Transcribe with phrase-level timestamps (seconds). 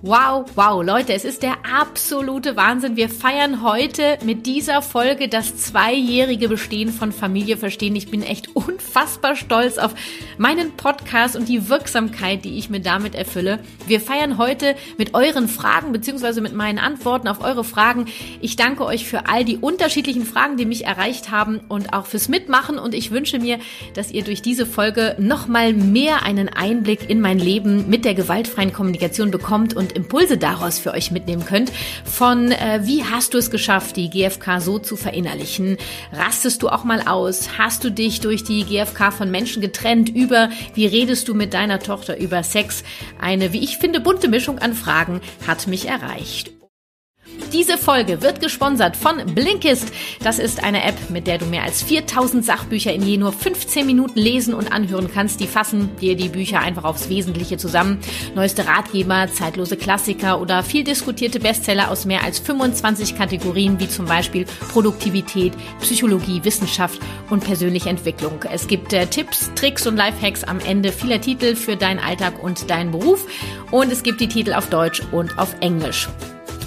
[0.00, 2.94] wow, wow, Leute, es ist der absolute Wahnsinn.
[2.94, 7.96] Wir feiern heute mit dieser Folge das zweijährige Bestehen von Familie verstehen.
[7.96, 9.96] Ich bin echt unfassbar stolz auf
[10.36, 13.58] meinen Podcast und die Wirksamkeit, die ich mir damit erfülle.
[13.88, 18.06] Wir feiern heute mit euren Fragen beziehungsweise mit meinen Antworten auf eure Fragen.
[18.40, 22.28] Ich danke euch für all die unterschiedlichen Fragen, die mich erreicht haben und auch fürs
[22.28, 23.58] Mitmachen und ich wünsche mir,
[23.94, 28.72] dass ihr durch diese Folge nochmal mehr einen Einblick in mein Leben mit der gewaltfreien
[28.72, 31.72] Kommunikation bekommt und Impulse daraus für euch mitnehmen könnt.
[32.04, 35.76] Von äh, wie hast du es geschafft, die GfK so zu verinnerlichen?
[36.12, 37.58] Rastest du auch mal aus?
[37.58, 40.08] Hast du dich durch die GfK von Menschen getrennt?
[40.08, 42.84] Über wie redest du mit deiner Tochter über Sex?
[43.20, 46.57] Eine, wie ich finde, bunte Mischung an Fragen hat mich erreicht.
[47.52, 49.90] Diese Folge wird gesponsert von Blinkist.
[50.22, 53.86] Das ist eine App, mit der du mehr als 4000 Sachbücher in je nur 15
[53.86, 55.40] Minuten lesen und anhören kannst.
[55.40, 57.98] Die fassen dir die Bücher einfach aufs Wesentliche zusammen.
[58.34, 64.04] Neueste Ratgeber, zeitlose Klassiker oder viel diskutierte Bestseller aus mehr als 25 Kategorien, wie zum
[64.04, 67.00] Beispiel Produktivität, Psychologie, Wissenschaft
[67.30, 68.44] und persönliche Entwicklung.
[68.52, 72.68] Es gibt äh, Tipps, Tricks und Lifehacks am Ende vieler Titel für deinen Alltag und
[72.68, 73.26] deinen Beruf.
[73.70, 76.08] Und es gibt die Titel auf Deutsch und auf Englisch.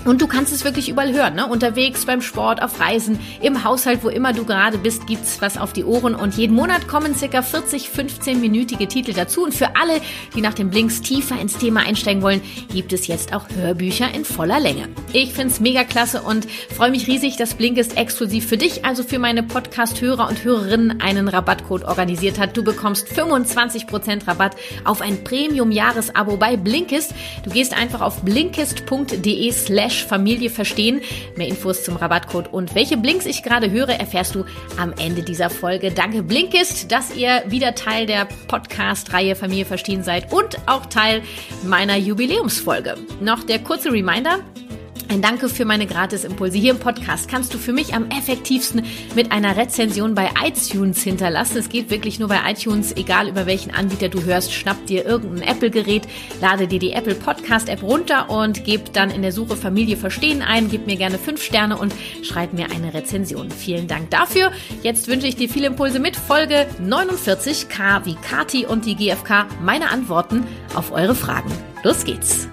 [0.03, 1.45] Und du kannst es wirklich überall hören, ne?
[1.45, 5.73] Unterwegs, beim Sport, auf Reisen, im Haushalt, wo immer du gerade bist, gibt's was auf
[5.73, 6.15] die Ohren.
[6.15, 9.43] Und jeden Monat kommen circa 40, 15-minütige Titel dazu.
[9.43, 10.01] Und für alle,
[10.35, 12.41] die nach den Blinks tiefer ins Thema einsteigen wollen,
[12.73, 14.89] gibt es jetzt auch Hörbücher in voller Länge.
[15.13, 19.19] Ich find's mega klasse und freue mich riesig, dass Blinkist exklusiv für dich, also für
[19.19, 22.57] meine Podcast-Hörer und Hörerinnen, einen Rabattcode organisiert hat.
[22.57, 27.13] Du bekommst 25% Rabatt auf ein Premium-Jahresabo bei Blinkist.
[27.43, 31.01] Du gehst einfach auf blinkist.de slash slash Familie verstehen.
[31.35, 34.45] Mehr Infos zum Rabattcode und welche Blinks ich gerade höre, erfährst du
[34.77, 35.91] am Ende dieser Folge.
[35.91, 41.21] Danke Blinkist, dass ihr wieder Teil der Podcast-Reihe Familie verstehen seid und auch Teil
[41.63, 42.95] meiner Jubiläumsfolge.
[43.19, 44.39] Noch der kurze Reminder.
[45.11, 49.33] Ein Danke für meine Gratis-Impulse hier im Podcast kannst du für mich am effektivsten mit
[49.33, 51.57] einer Rezension bei iTunes hinterlassen.
[51.57, 54.53] Es geht wirklich nur bei iTunes, egal über welchen Anbieter du hörst.
[54.53, 56.03] Schnapp dir irgendein Apple-Gerät,
[56.39, 60.69] lade dir die Apple Podcast-App runter und gib dann in der Suche Familie verstehen ein.
[60.69, 61.93] Gib mir gerne fünf Sterne und
[62.23, 63.51] schreib mir eine Rezension.
[63.51, 64.53] Vielen Dank dafür.
[64.81, 69.47] Jetzt wünsche ich dir viele Impulse mit Folge 49 K wie Kati und die GfK.
[69.61, 71.51] Meine Antworten auf eure Fragen.
[71.83, 72.47] Los geht's!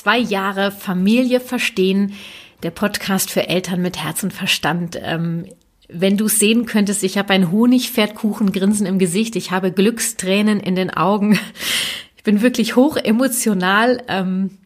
[0.00, 2.14] Zwei Jahre Familie verstehen,
[2.62, 4.98] der Podcast für Eltern mit Herz und Verstand.
[5.02, 5.44] Ähm,
[5.90, 10.90] wenn du sehen könntest, ich habe ein Honigpferdkuchengrinsen im Gesicht, ich habe Glückstränen in den
[10.90, 11.38] Augen.
[12.16, 14.02] Ich bin wirklich hoch emotional.
[14.06, 14.58] Ähm,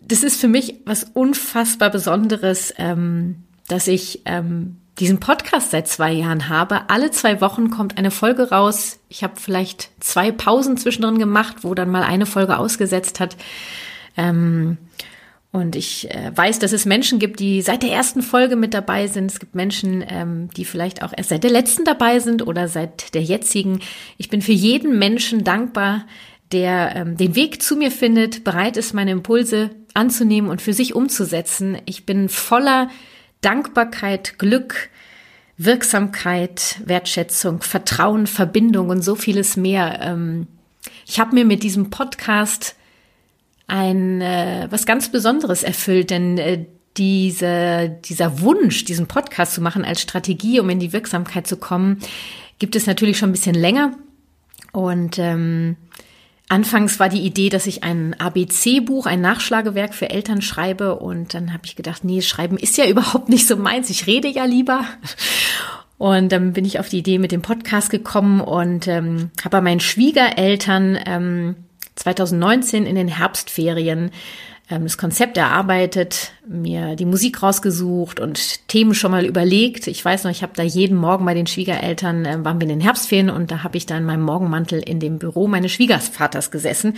[0.00, 6.12] das ist für mich was unfassbar Besonderes, ähm, dass ich ähm, diesen Podcast seit zwei
[6.12, 6.88] Jahren habe.
[6.88, 9.00] Alle zwei Wochen kommt eine Folge raus.
[9.08, 13.36] Ich habe vielleicht zwei Pausen zwischendrin gemacht, wo dann mal eine Folge ausgesetzt hat.
[14.16, 14.78] Ähm,
[15.52, 19.08] und ich äh, weiß, dass es Menschen gibt, die seit der ersten Folge mit dabei
[19.08, 19.32] sind.
[19.32, 23.14] Es gibt Menschen, ähm, die vielleicht auch erst seit der letzten dabei sind oder seit
[23.14, 23.80] der jetzigen.
[24.16, 26.06] Ich bin für jeden Menschen dankbar,
[26.52, 30.94] der ähm, den Weg zu mir findet, bereit ist, meine Impulse anzunehmen und für sich
[30.94, 31.78] umzusetzen.
[31.84, 32.88] Ich bin voller
[33.40, 34.88] Dankbarkeit, Glück,
[35.56, 39.98] Wirksamkeit, Wertschätzung, Vertrauen, Verbindung und so vieles mehr.
[40.00, 40.46] Ähm,
[41.06, 42.76] ich habe mir mit diesem Podcast
[43.70, 46.66] ein äh, was ganz Besonderes erfüllt, denn äh,
[46.96, 52.00] diese, dieser Wunsch, diesen Podcast zu machen als Strategie, um in die Wirksamkeit zu kommen,
[52.58, 53.92] gibt es natürlich schon ein bisschen länger.
[54.72, 55.76] Und ähm,
[56.48, 60.96] anfangs war die Idee, dass ich ein ABC-Buch, ein Nachschlagewerk für Eltern schreibe.
[60.96, 63.88] Und dann habe ich gedacht, nee, Schreiben ist ja überhaupt nicht so meins.
[63.88, 64.84] Ich rede ja lieber.
[65.96, 69.60] Und dann bin ich auf die Idee mit dem Podcast gekommen und ähm, habe bei
[69.60, 71.56] meinen Schwiegereltern ähm,
[72.00, 74.10] 2019 in den Herbstferien
[74.70, 79.86] ähm, das Konzept erarbeitet, mir die Musik rausgesucht und Themen schon mal überlegt.
[79.86, 82.70] Ich weiß noch, ich habe da jeden Morgen bei den Schwiegereltern, äh, waren wir in
[82.70, 86.50] den Herbstferien und da habe ich da in meinem Morgenmantel in dem Büro meines Schwiegervaters
[86.50, 86.96] gesessen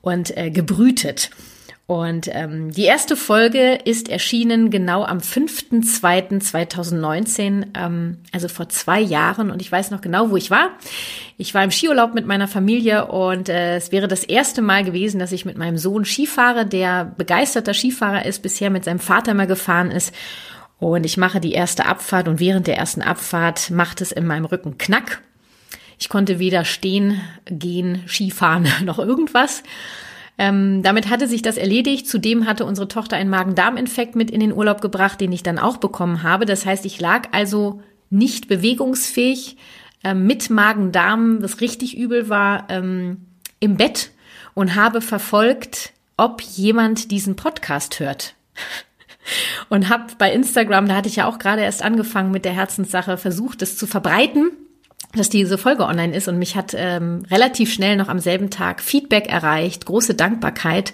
[0.00, 1.30] und äh, gebrütet.
[1.90, 9.50] Und ähm, die erste Folge ist erschienen genau am 5.2.2019, ähm, also vor zwei Jahren.
[9.50, 10.68] Und ich weiß noch genau, wo ich war.
[11.36, 15.18] Ich war im Skiurlaub mit meiner Familie und äh, es wäre das erste Mal gewesen,
[15.18, 19.48] dass ich mit meinem Sohn Skifahre, der begeisterter Skifahrer ist, bisher mit seinem Vater mal
[19.48, 20.14] gefahren ist.
[20.78, 24.44] Und ich mache die erste Abfahrt und während der ersten Abfahrt macht es in meinem
[24.44, 25.22] Rücken Knack.
[25.98, 29.64] Ich konnte weder stehen, gehen, Skifahren noch irgendwas.
[30.40, 32.08] Ähm, damit hatte sich das erledigt.
[32.08, 35.76] Zudem hatte unsere Tochter einen Magen-Darm-Infekt mit in den Urlaub gebracht, den ich dann auch
[35.76, 36.46] bekommen habe.
[36.46, 39.58] Das heißt, ich lag also nicht bewegungsfähig
[40.02, 43.26] äh, mit Magen-Darm, was richtig übel war, ähm,
[43.60, 44.12] im Bett
[44.54, 48.34] und habe verfolgt, ob jemand diesen Podcast hört.
[49.68, 53.16] Und habe bei Instagram, da hatte ich ja auch gerade erst angefangen mit der Herzenssache,
[53.16, 54.50] versucht, es zu verbreiten
[55.14, 58.80] dass diese Folge online ist und mich hat ähm, relativ schnell noch am selben Tag
[58.80, 60.92] Feedback erreicht, große Dankbarkeit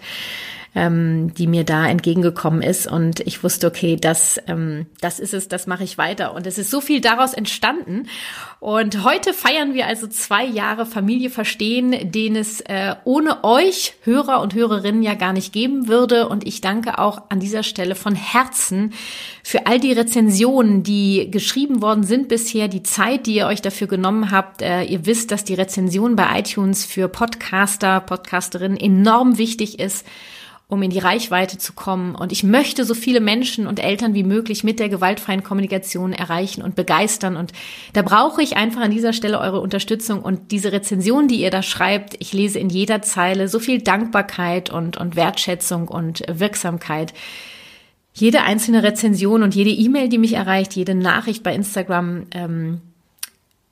[0.76, 2.86] ähm, die mir da entgegengekommen ist.
[2.86, 6.34] Und ich wusste, okay, das, ähm, das ist es, das mache ich weiter.
[6.34, 8.08] Und es ist so viel daraus entstanden.
[8.60, 14.42] Und heute feiern wir also zwei Jahre Familie verstehen, den es äh, ohne euch, Hörer
[14.42, 16.28] und Hörerinnen, ja gar nicht geben würde.
[16.28, 18.92] Und ich danke auch an dieser Stelle von Herzen
[19.42, 23.86] für all die Rezensionen, die geschrieben worden sind bisher, die Zeit, die ihr euch dafür
[23.86, 24.60] genommen habt.
[24.60, 30.04] Äh, ihr wisst, dass die Rezension bei iTunes für Podcaster, Podcasterinnen enorm wichtig ist
[30.68, 32.16] um in die Reichweite zu kommen.
[32.16, 36.60] Und ich möchte so viele Menschen und Eltern wie möglich mit der gewaltfreien Kommunikation erreichen
[36.60, 37.36] und begeistern.
[37.36, 37.52] Und
[37.92, 41.62] da brauche ich einfach an dieser Stelle eure Unterstützung und diese Rezension, die ihr da
[41.62, 42.16] schreibt.
[42.18, 47.14] Ich lese in jeder Zeile so viel Dankbarkeit und, und Wertschätzung und Wirksamkeit.
[48.12, 52.80] Jede einzelne Rezension und jede E-Mail, die mich erreicht, jede Nachricht bei Instagram, ähm,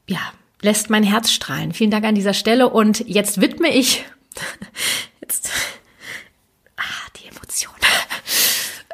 [0.06, 0.20] ja,
[0.62, 1.72] lässt mein Herz strahlen.
[1.72, 2.68] Vielen Dank an dieser Stelle.
[2.68, 4.04] Und jetzt widme ich,
[5.22, 5.50] jetzt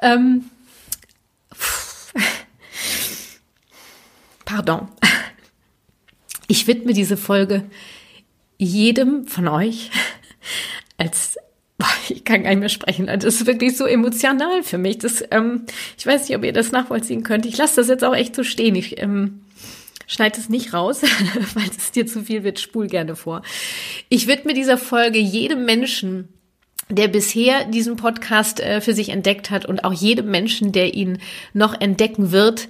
[0.03, 0.45] Ähm,
[4.45, 4.89] pardon.
[6.49, 7.71] Ich widme diese Folge
[8.59, 9.91] jedem von euch
[10.99, 11.37] als
[12.11, 13.07] ich kann gar nicht mehr sprechen.
[13.07, 14.99] Das ist wirklich so emotional für mich.
[14.99, 15.65] Das, ähm,
[15.97, 17.47] ich weiß nicht, ob ihr das nachvollziehen könnt.
[17.47, 18.75] Ich lasse das jetzt auch echt so stehen.
[18.75, 19.41] Ich ähm,
[20.07, 21.03] schneide es nicht raus,
[21.55, 22.61] weil es dir zu viel wird.
[22.61, 23.43] Spul gerne vor.
[24.09, 26.29] Ich widme dieser Folge jedem Menschen,
[26.91, 31.19] der bisher diesen Podcast äh, für sich entdeckt hat und auch jedem Menschen, der ihn
[31.53, 32.69] noch entdecken wird.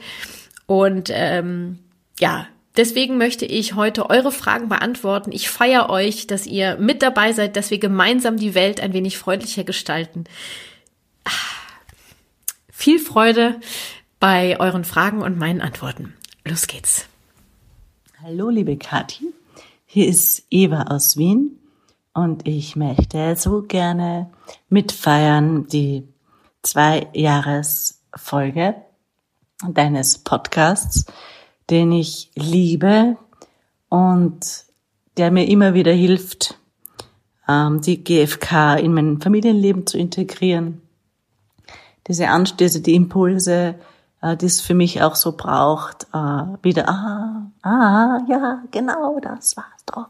[0.67, 1.78] Und ähm,
[2.19, 2.46] ja,
[2.76, 5.32] deswegen möchte ich heute eure Fragen beantworten.
[5.32, 9.19] Ich feiere euch, dass ihr mit dabei seid, dass wir gemeinsam die Welt ein wenig
[9.19, 10.25] freundlicher gestalten.
[11.25, 11.31] Ah,
[12.70, 13.61] viel Freude
[14.20, 16.14] bei euren Fragen und meinen Antworten.
[16.44, 17.06] Los geht's.
[18.22, 19.32] Hallo, liebe Kathi.
[19.87, 21.59] Hier ist Eva aus Wien
[22.14, 24.30] und ich möchte so gerne
[24.68, 26.08] mitfeiern die
[26.62, 28.74] zwei Jahresfolge
[29.68, 31.06] deines Podcasts,
[31.68, 33.16] den ich liebe
[33.88, 34.64] und
[35.16, 36.58] der mir immer wieder hilft,
[37.48, 40.82] ähm, die GFK in mein Familienleben zu integrieren.
[42.08, 43.76] Diese Anstöße, die Impulse,
[44.20, 49.56] äh, die es für mich auch so braucht, äh, wieder, ah, ah, ja, genau, das
[49.56, 50.08] war's doch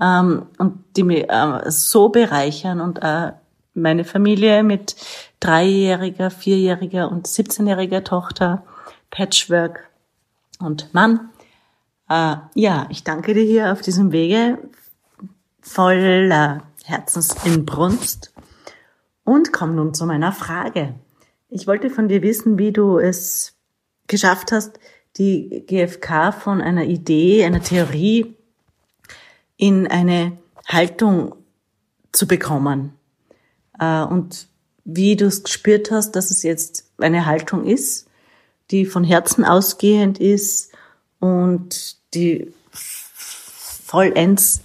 [0.00, 3.32] ähm, und die mich äh, so bereichern und äh,
[3.74, 4.96] meine Familie mit
[5.40, 8.64] dreijähriger, vierjähriger und 17-jähriger Tochter,
[9.10, 9.90] Patchwork
[10.60, 11.30] und Mann.
[12.08, 14.58] Äh, ja, ich danke dir hier auf diesem Wege
[15.60, 18.32] voller Herzensinbrunst
[19.24, 20.94] und komme nun zu meiner Frage.
[21.48, 23.56] Ich wollte von dir wissen, wie du es
[24.06, 24.78] geschafft hast,
[25.16, 28.33] die GfK von einer Idee, einer Theorie
[29.56, 31.34] in eine Haltung
[32.12, 32.92] zu bekommen.
[33.78, 34.48] Äh, und
[34.84, 38.06] wie du es gespürt hast, dass es jetzt eine Haltung ist,
[38.70, 40.72] die von Herzen ausgehend ist
[41.20, 44.62] und die vollends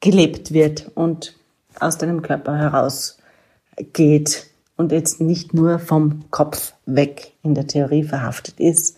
[0.00, 1.34] gelebt wird und
[1.78, 3.18] aus deinem Körper heraus
[3.92, 8.96] geht und jetzt nicht nur vom Kopf weg in der Theorie verhaftet ist,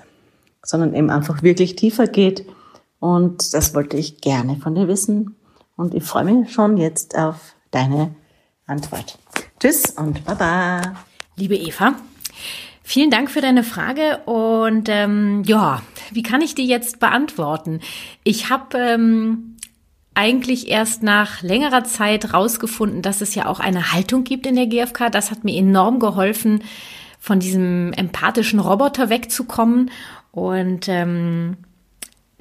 [0.64, 2.46] sondern eben einfach wirklich tiefer geht
[3.02, 5.35] und das wollte ich gerne von dir wissen.
[5.76, 8.14] Und ich freue mich schon jetzt auf deine
[8.64, 9.18] Antwort.
[9.59, 10.94] Tschüss und Baba.
[11.35, 11.97] Liebe Eva,
[12.85, 14.18] vielen Dank für deine Frage.
[14.18, 15.82] Und ähm, ja,
[16.12, 17.80] wie kann ich die jetzt beantworten?
[18.23, 19.56] Ich habe ähm,
[20.14, 24.68] eigentlich erst nach längerer Zeit rausgefunden, dass es ja auch eine Haltung gibt in der
[24.68, 25.11] GfK.
[25.11, 26.62] Das hat mir enorm geholfen,
[27.18, 29.90] von diesem empathischen Roboter wegzukommen.
[30.30, 31.56] Und ähm,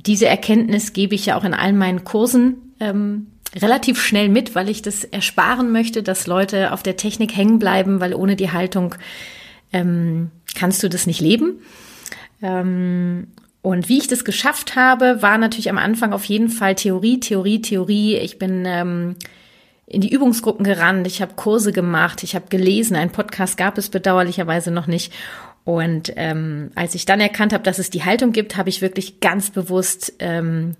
[0.06, 4.70] diese Erkenntnis gebe ich ja auch in all meinen Kursen ähm, relativ schnell mit, weil
[4.70, 8.96] ich das ersparen möchte, dass Leute auf der Technik hängen bleiben, weil ohne die Haltung
[9.74, 11.62] ähm, kannst du das nicht leben.
[12.42, 13.28] Ähm,
[13.62, 17.62] und wie ich das geschafft habe, war natürlich am Anfang auf jeden Fall Theorie, Theorie,
[17.62, 18.16] Theorie.
[18.16, 19.16] Ich bin ähm,
[19.86, 22.96] in die Übungsgruppen gerannt, ich habe Kurse gemacht, ich habe gelesen.
[22.96, 25.14] Ein Podcast gab es bedauerlicherweise noch nicht.
[25.64, 29.20] Und ähm, als ich dann erkannt habe, dass es die Haltung gibt, habe ich wirklich
[29.20, 30.76] ganz bewusst, ähm,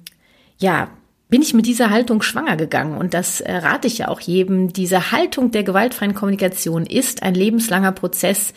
[0.58, 0.90] ja,
[1.30, 2.98] bin ich mit dieser Haltung schwanger gegangen.
[2.98, 4.74] Und das äh, rate ich ja auch jedem.
[4.74, 8.54] Diese Haltung der gewaltfreien Kommunikation ist ein lebenslanger Prozess,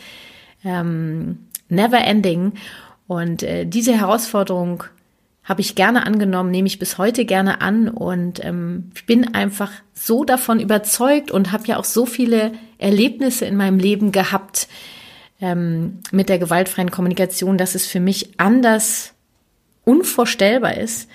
[0.64, 2.54] ähm, never ending.
[3.06, 4.84] Und äh, diese Herausforderung
[5.44, 10.24] habe ich gerne angenommen, nehme ich bis heute gerne an und ähm, bin einfach so
[10.24, 14.68] davon überzeugt und habe ja auch so viele Erlebnisse in meinem Leben gehabt
[15.44, 19.12] ähm, mit der gewaltfreien Kommunikation, dass es für mich anders
[19.84, 21.10] unvorstellbar ist.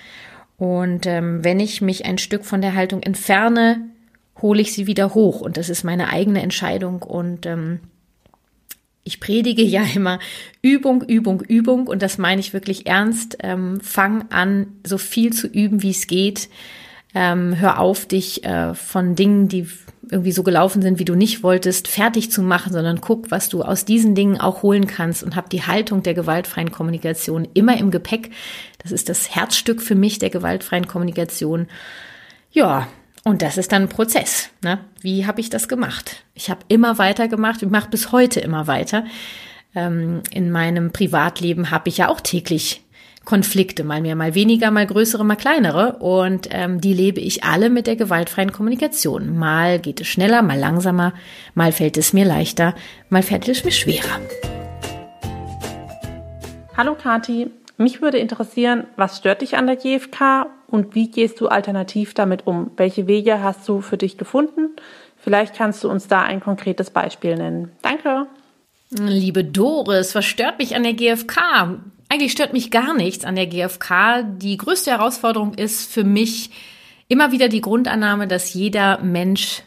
[0.57, 3.81] Und ähm, wenn ich mich ein Stück von der Haltung entferne,
[4.39, 5.41] hole ich sie wieder hoch.
[5.41, 7.01] Und das ist meine eigene Entscheidung.
[7.01, 7.79] Und ähm,
[9.03, 10.19] ich predige ja immer
[10.61, 13.37] Übung, Übung, Übung und das meine ich wirklich ernst.
[13.41, 16.49] Ähm, fang an, so viel zu üben, wie es geht.
[17.15, 19.67] Ähm, hör auf, dich äh, von Dingen, die
[20.11, 23.61] irgendwie so gelaufen sind, wie du nicht wolltest, fertig zu machen, sondern guck, was du
[23.63, 27.91] aus diesen Dingen auch holen kannst und hab die Haltung der gewaltfreien Kommunikation immer im
[27.91, 28.31] Gepäck.
[28.79, 31.67] Das ist das Herzstück für mich der gewaltfreien Kommunikation.
[32.51, 32.87] Ja,
[33.23, 34.49] und das ist dann ein Prozess.
[34.63, 34.79] Ne?
[35.01, 36.23] Wie habe ich das gemacht?
[36.33, 37.61] Ich habe immer weiter gemacht.
[37.61, 39.05] Ich mache bis heute immer weiter.
[39.75, 42.83] Ähm, in meinem Privatleben habe ich ja auch täglich
[43.29, 45.97] Konflikte, mal mehr, mal weniger, mal größere, mal kleinere.
[45.99, 49.37] Und ähm, die lebe ich alle mit der gewaltfreien Kommunikation.
[49.37, 51.13] Mal geht es schneller, mal langsamer,
[51.53, 52.73] mal fällt es mir leichter,
[53.09, 54.19] mal fällt es mir schwerer.
[56.75, 61.49] Hallo Kati, mich würde interessieren, was stört dich an der GfK und wie gehst du
[61.49, 62.71] alternativ damit um?
[62.77, 64.71] Welche Wege hast du für dich gefunden?
[65.17, 67.73] Vielleicht kannst du uns da ein konkretes Beispiel nennen.
[67.83, 68.25] Danke.
[68.89, 71.77] Liebe Doris, was stört mich an der GfK?
[72.09, 74.23] Eigentlich stört mich gar nichts an der GfK.
[74.23, 76.49] Die größte Herausforderung ist für mich
[77.07, 79.61] immer wieder die Grundannahme, dass jeder Mensch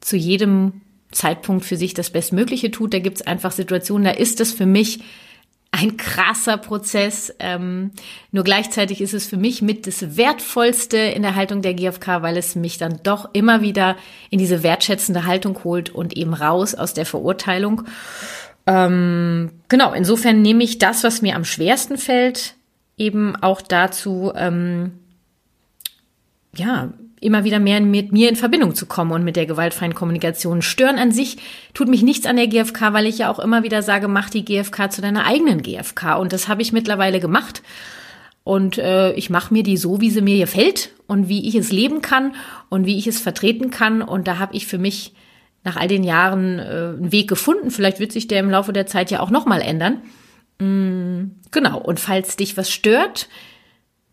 [0.00, 0.80] zu jedem
[1.12, 2.92] Zeitpunkt für sich das Bestmögliche tut.
[2.92, 5.00] Da gibt es einfach Situationen, da ist es für mich
[5.70, 7.32] ein krasser Prozess.
[7.38, 7.92] Ähm,
[8.32, 12.36] nur gleichzeitig ist es für mich mit das Wertvollste in der Haltung der GfK, weil
[12.36, 13.96] es mich dann doch immer wieder
[14.30, 17.82] in diese wertschätzende Haltung holt und eben raus aus der Verurteilung.
[18.68, 22.54] Ähm, genau, insofern nehme ich das, was mir am schwersten fällt,
[22.98, 24.92] eben auch dazu, ähm,
[26.54, 30.60] ja, immer wieder mehr mit mir in Verbindung zu kommen und mit der gewaltfreien Kommunikation.
[30.60, 31.38] Stören an sich
[31.72, 34.44] tut mich nichts an der GfK, weil ich ja auch immer wieder sage, mach die
[34.44, 36.18] GfK zu deiner eigenen GfK.
[36.18, 37.62] Und das habe ich mittlerweile gemacht.
[38.44, 41.72] Und äh, ich mache mir die so, wie sie mir gefällt und wie ich es
[41.72, 42.34] leben kann
[42.68, 44.02] und wie ich es vertreten kann.
[44.02, 45.14] Und da habe ich für mich
[45.64, 47.70] nach all den Jahren äh, einen Weg gefunden.
[47.70, 50.02] Vielleicht wird sich der im Laufe der Zeit ja auch nochmal ändern.
[50.58, 51.78] Mm, genau.
[51.78, 53.28] Und falls dich was stört,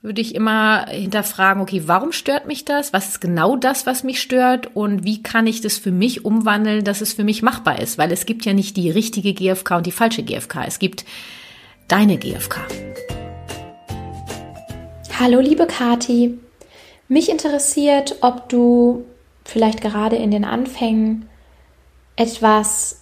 [0.01, 2.93] würde ich immer hinterfragen, okay, warum stört mich das?
[2.93, 4.75] Was ist genau das, was mich stört?
[4.75, 7.97] Und wie kann ich das für mich umwandeln, dass es für mich machbar ist?
[7.97, 10.65] Weil es gibt ja nicht die richtige GfK und die falsche GfK.
[10.67, 11.05] Es gibt
[11.87, 12.61] deine GfK.
[15.19, 16.37] Hallo, liebe Kati.
[17.07, 19.05] Mich interessiert, ob du
[19.43, 21.27] vielleicht gerade in den Anfängen
[22.15, 23.01] etwas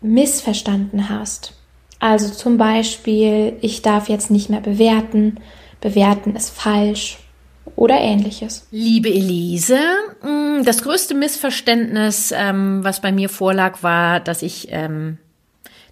[0.00, 1.54] missverstanden hast.
[1.98, 5.38] Also zum Beispiel, ich darf jetzt nicht mehr bewerten
[5.80, 7.18] bewerten ist falsch
[7.76, 8.66] oder ähnliches.
[8.70, 9.78] Liebe Elise,
[10.22, 15.18] mm, das größte Missverständnis, ähm, was bei mir vorlag, war, dass ich ähm,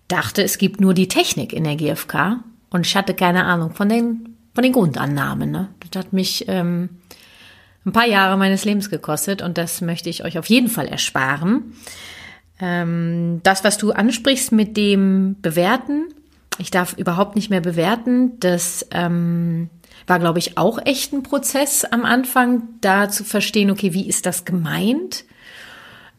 [0.08, 3.88] dachte, es gibt nur die Technik in der GfK und ich hatte keine Ahnung von
[3.88, 5.50] den, von den Grundannahmen.
[5.50, 5.68] Ne?
[5.90, 6.90] Das hat mich ähm,
[7.87, 11.75] ein paar Jahre meines Lebens gekostet und das möchte ich euch auf jeden Fall ersparen.
[12.58, 16.06] Das, was du ansprichst mit dem Bewerten,
[16.58, 19.70] ich darf überhaupt nicht mehr bewerten, das ähm,
[20.08, 24.26] war, glaube ich, auch echt ein Prozess am Anfang, da zu verstehen, okay, wie ist
[24.26, 25.24] das gemeint?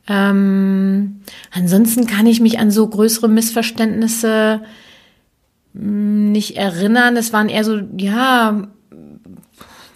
[0.08, 4.62] Ähm, ansonsten kann ich mich an so größere Missverständnisse
[5.74, 7.18] hm, nicht erinnern.
[7.18, 8.68] Es waren eher so, ja,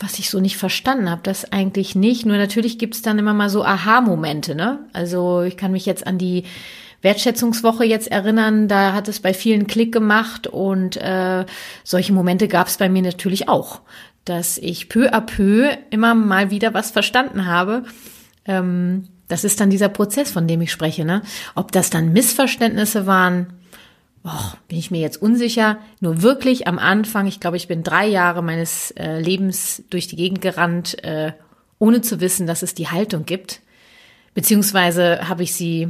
[0.04, 2.26] was ich so nicht verstanden habe, das eigentlich nicht.
[2.26, 4.80] Nur natürlich gibt es dann immer mal so Aha-Momente, ne?
[4.92, 6.44] Also ich kann mich jetzt an die
[7.02, 11.46] Wertschätzungswoche jetzt erinnern, da hat es bei vielen Klick gemacht und äh,
[11.84, 13.82] solche Momente gab es bei mir natürlich auch,
[14.26, 17.84] dass ich peu à peu immer mal wieder was verstanden habe.
[18.46, 21.06] Ähm, das ist dann dieser Prozess, von dem ich spreche.
[21.06, 21.22] Ne?
[21.56, 23.48] Ob das dann Missverständnisse waren,
[24.24, 25.78] oh, bin ich mir jetzt unsicher.
[26.00, 30.16] Nur wirklich am Anfang, ich glaube, ich bin drei Jahre meines äh, Lebens durch die
[30.16, 31.34] Gegend gerannt, äh,
[31.80, 33.62] ohne zu wissen, dass es die Haltung gibt.
[34.34, 35.90] Beziehungsweise habe ich sie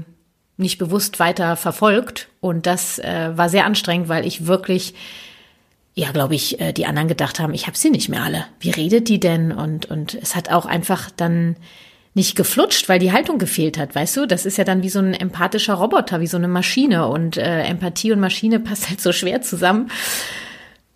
[0.58, 4.94] nicht bewusst weiter verfolgt und das äh, war sehr anstrengend, weil ich wirklich
[5.96, 8.46] ja, glaube ich, äh, die anderen gedacht haben, ich habe sie nicht mehr alle.
[8.60, 9.52] Wie redet die denn?
[9.52, 11.56] Und und es hat auch einfach dann
[12.14, 14.28] nicht geflutscht, weil die Haltung gefehlt hat, weißt du?
[14.28, 17.64] Das ist ja dann wie so ein empathischer Roboter, wie so eine Maschine und äh,
[17.64, 19.90] Empathie und Maschine passt halt so schwer zusammen.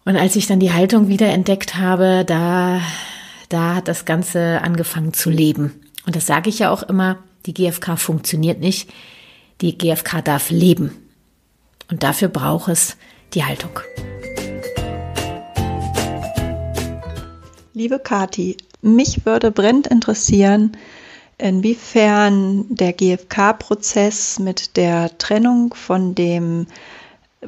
[0.06, 2.82] Und als ich dann die Haltung wieder entdeckt habe, da
[3.50, 5.82] da hat das Ganze angefangen zu leben.
[6.06, 8.90] Und das sage ich ja auch immer, die GfK funktioniert nicht.
[9.62, 10.92] Die GfK darf leben.
[11.90, 12.98] Und dafür braucht es
[13.34, 13.80] die Haltung.
[17.74, 20.76] Liebe Kati, mich würde brennend interessieren,
[21.38, 26.68] inwiefern der GfK-Prozess mit der Trennung von dem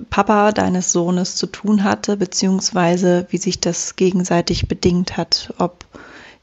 [0.09, 5.85] Papa deines Sohnes zu tun hatte, beziehungsweise wie sich das gegenseitig bedingt hat, ob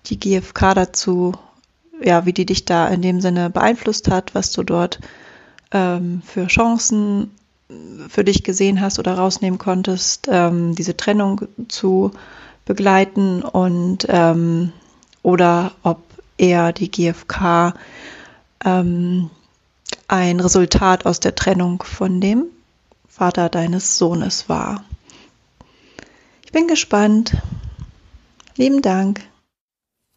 [0.07, 1.33] die GfK dazu,
[2.03, 4.99] ja, wie die dich da in dem Sinne beeinflusst hat, was du dort
[5.73, 7.31] ähm, für Chancen
[8.09, 12.13] für dich gesehen hast oder rausnehmen konntest, ähm, diese Trennung zu
[12.65, 14.73] begleiten und ähm,
[15.23, 15.99] oder ob
[16.39, 17.75] eher die GfK
[18.65, 19.31] ähm,
[20.09, 22.47] ein Resultat aus der Trennung von dem
[23.09, 24.85] Vater deines Sohnes war.
[26.45, 27.37] Ich bin gespannt.
[28.57, 29.21] Lieben Dank.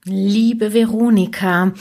[0.06, 1.74] Liebe Veronika,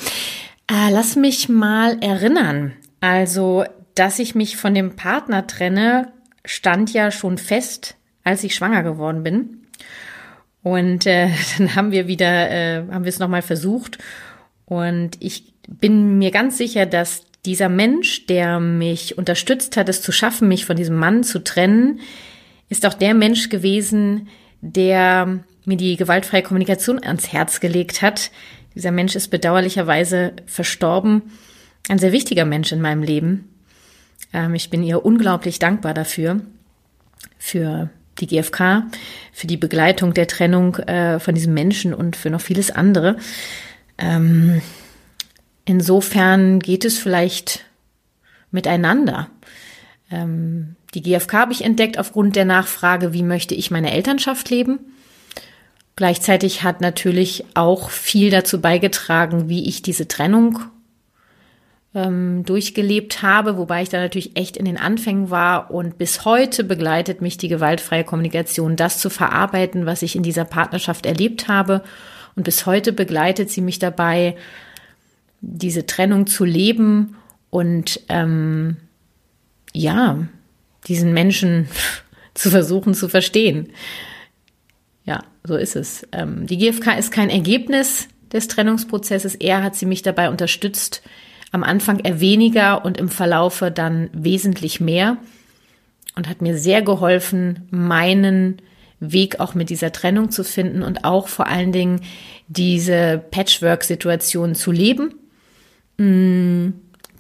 [0.71, 2.73] äh, lass mich mal erinnern.
[3.01, 3.65] Also,
[3.95, 6.13] dass ich mich von dem Partner trenne,
[6.45, 9.67] stand ja schon fest, als ich schwanger geworden bin.
[10.63, 13.99] Und äh, dann haben wir wieder, äh, haben wir es nochmal versucht.
[14.69, 20.13] Und ich bin mir ganz sicher, dass dieser Mensch, der mich unterstützt hat, es zu
[20.13, 22.01] schaffen, mich von diesem Mann zu trennen,
[22.69, 24.29] ist auch der Mensch gewesen,
[24.61, 28.31] der mir die gewaltfreie Kommunikation ans Herz gelegt hat.
[28.75, 31.23] Dieser Mensch ist bedauerlicherweise verstorben.
[31.89, 33.49] Ein sehr wichtiger Mensch in meinem Leben.
[34.35, 36.43] Ähm, ich bin ihr unglaublich dankbar dafür,
[37.39, 38.85] für die GfK,
[39.33, 43.17] für die Begleitung der Trennung äh, von diesem Menschen und für noch vieles andere.
[43.99, 44.63] Ähm,
[45.65, 47.65] insofern geht es vielleicht
[48.51, 49.29] miteinander.
[50.11, 54.79] Ähm, die GfK habe ich entdeckt aufgrund der Nachfrage, wie möchte ich meine Elternschaft leben.
[55.97, 60.61] Gleichzeitig hat natürlich auch viel dazu beigetragen, wie ich diese Trennung
[61.95, 66.63] ähm, durchgelebt habe, wobei ich da natürlich echt in den Anfängen war und bis heute
[66.63, 71.83] begleitet mich die gewaltfreie Kommunikation, das zu verarbeiten, was ich in dieser Partnerschaft erlebt habe
[72.39, 74.37] und bis heute begleitet sie mich dabei,
[75.41, 77.17] diese Trennung zu leben
[77.51, 78.77] und ähm,
[79.73, 80.29] ja,
[80.87, 81.67] diesen Menschen
[82.35, 83.73] zu versuchen zu verstehen.
[85.05, 86.07] Ja, so ist es.
[86.13, 89.35] Ähm, die GfK ist kein Ergebnis des Trennungsprozesses.
[89.35, 91.03] Er hat sie mich dabei unterstützt,
[91.51, 95.17] am Anfang eher weniger und im Verlaufe dann wesentlich mehr
[96.15, 98.63] und hat mir sehr geholfen, meinen
[99.01, 102.01] Weg auch mit dieser Trennung zu finden und auch vor allen Dingen
[102.49, 105.15] diese Patchwork-Situation zu leben.
[105.99, 106.71] Mm,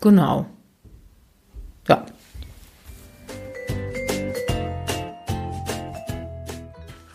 [0.01, 0.47] genau.
[1.89, 2.05] Ja.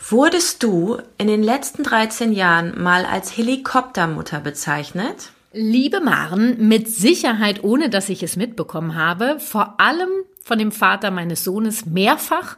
[0.10, 5.32] Wurdest du in den letzten 13 Jahren mal als Helikoptermutter bezeichnet?
[5.54, 10.10] Liebe Maren, mit Sicherheit, ohne dass ich es mitbekommen habe, vor allem
[10.44, 12.58] von dem Vater meines Sohnes mehrfach,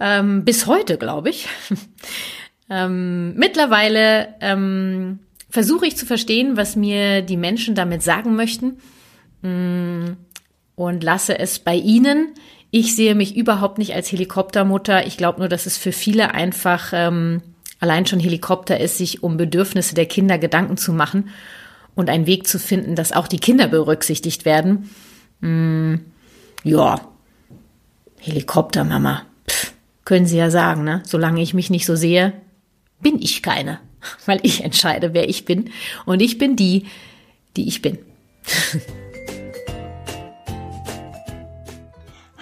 [0.00, 1.48] ähm, bis heute, glaube ich.
[2.70, 8.78] ähm, mittlerweile ähm, versuche ich zu verstehen, was mir die Menschen damit sagen möchten
[9.42, 10.12] mm,
[10.74, 12.34] und lasse es bei ihnen.
[12.70, 15.06] Ich sehe mich überhaupt nicht als Helikoptermutter.
[15.06, 17.42] Ich glaube nur, dass es für viele einfach ähm,
[17.80, 21.30] allein schon Helikopter ist, sich um Bedürfnisse der Kinder Gedanken zu machen
[21.94, 24.90] und einen Weg zu finden, dass auch die Kinder berücksichtigt werden.
[25.40, 26.00] Hm,
[26.62, 27.00] ja,
[28.20, 29.72] Helikoptermama, Pff,
[30.08, 31.02] können Sie ja sagen, ne?
[31.04, 32.32] Solange ich mich nicht so sehe,
[32.98, 33.78] bin ich keine,
[34.24, 35.68] weil ich entscheide, wer ich bin
[36.06, 36.86] und ich bin die,
[37.58, 37.98] die ich bin.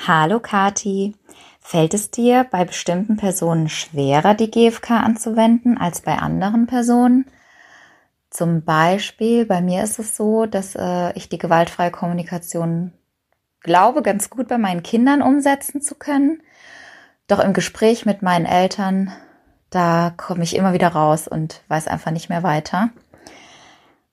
[0.06, 1.16] Hallo Kati.
[1.60, 7.26] Fällt es dir bei bestimmten Personen schwerer, die GFK anzuwenden als bei anderen Personen?
[8.30, 12.92] Zum Beispiel, bei mir ist es so, dass äh, ich die gewaltfreie Kommunikation
[13.58, 16.42] glaube, ganz gut bei meinen Kindern umsetzen zu können.
[17.28, 19.12] Doch im Gespräch mit meinen Eltern,
[19.70, 22.90] da komme ich immer wieder raus und weiß einfach nicht mehr weiter.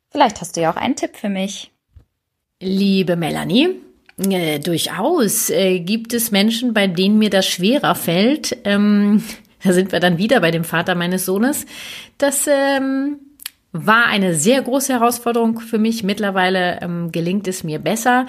[0.10, 1.72] Vielleicht hast du ja auch einen Tipp für mich.
[2.60, 3.82] Liebe Melanie,
[4.18, 8.58] äh, durchaus äh, gibt es Menschen, bei denen mir das schwerer fällt.
[8.64, 9.24] Ähm,
[9.64, 11.66] da sind wir dann wieder bei dem Vater meines Sohnes,
[12.18, 13.20] dass ähm,
[13.74, 16.04] war eine sehr große Herausforderung für mich.
[16.04, 18.28] Mittlerweile ähm, gelingt es mir besser.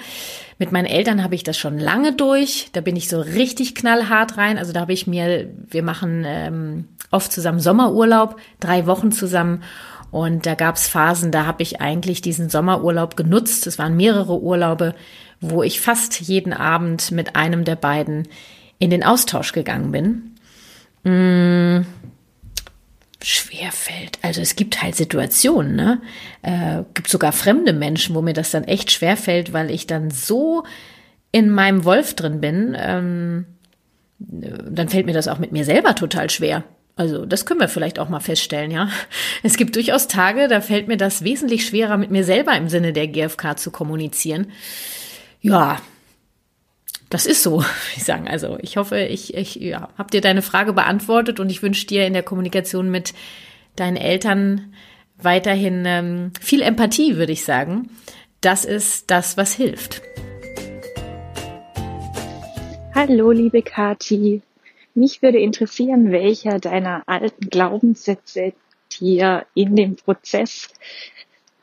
[0.59, 2.71] Mit meinen Eltern habe ich das schon lange durch.
[2.73, 4.57] Da bin ich so richtig knallhart rein.
[4.57, 9.63] Also da habe ich mir, wir machen ähm, oft zusammen Sommerurlaub, drei Wochen zusammen.
[10.11, 13.67] Und da gab es Phasen, da habe ich eigentlich diesen Sommerurlaub genutzt.
[13.67, 14.95] Es waren mehrere Urlaube,
[15.41, 18.29] wo ich fast jeden Abend mit einem der beiden
[18.79, 20.31] in den Austausch gegangen bin.
[21.03, 21.85] Mmh
[23.27, 24.19] schwer fällt.
[24.23, 26.01] Also es gibt halt Situationen, ne?
[26.43, 30.11] Äh, gibt sogar fremde Menschen, wo mir das dann echt schwer fällt, weil ich dann
[30.11, 30.65] so
[31.33, 32.77] in meinem Wolf drin bin.
[32.79, 33.47] Ähm,
[34.19, 36.65] dann fällt mir das auch mit mir selber total schwer.
[36.97, 38.89] Also das können wir vielleicht auch mal feststellen, ja.
[39.43, 42.93] Es gibt durchaus Tage, da fällt mir das wesentlich schwerer, mit mir selber im Sinne
[42.93, 44.53] der GfK zu kommunizieren.
[45.41, 45.81] Ja,
[47.15, 47.63] das ist so,
[47.97, 48.27] ich sagen.
[48.27, 52.07] Also ich hoffe, ich, ich ja, habe dir deine Frage beantwortet und ich wünsche dir
[52.07, 53.15] in der Kommunikation mit
[53.77, 54.75] deinen Eltern
[55.17, 57.89] weiterhin ähm, viel Empathie, würde ich sagen.
[58.41, 60.03] Das ist das, was hilft.
[62.93, 64.43] Hallo, liebe Kati.
[64.97, 68.55] Mich würde interessieren, welcher deiner alten Glaubenssätze
[69.01, 70.69] dir in dem Prozess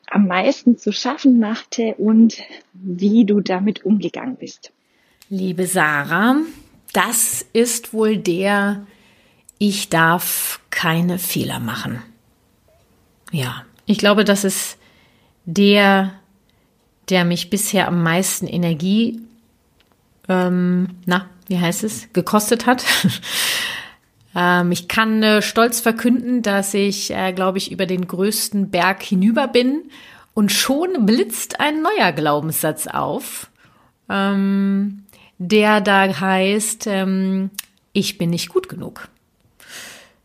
[0.10, 4.72] am meisten zu schaffen machte und wie du damit umgegangen bist.
[5.34, 6.36] Liebe Sarah,
[6.92, 8.86] das ist wohl der,
[9.60, 12.04] ich darf keine Fehler machen.
[13.32, 14.78] Ja, ich glaube, das ist
[15.46, 16.12] der,
[17.10, 19.22] der mich bisher am meisten Energie,
[20.28, 22.84] ähm, na, wie heißt es, gekostet hat.
[24.36, 29.02] ähm, ich kann äh, stolz verkünden, dass ich, äh, glaube ich, über den größten Berg
[29.02, 29.84] hinüber bin
[30.34, 33.50] und schon blitzt ein neuer Glaubenssatz auf.
[34.10, 35.01] Ähm,
[35.44, 37.50] der da heißt, ähm,
[37.94, 39.08] ich bin nicht gut genug.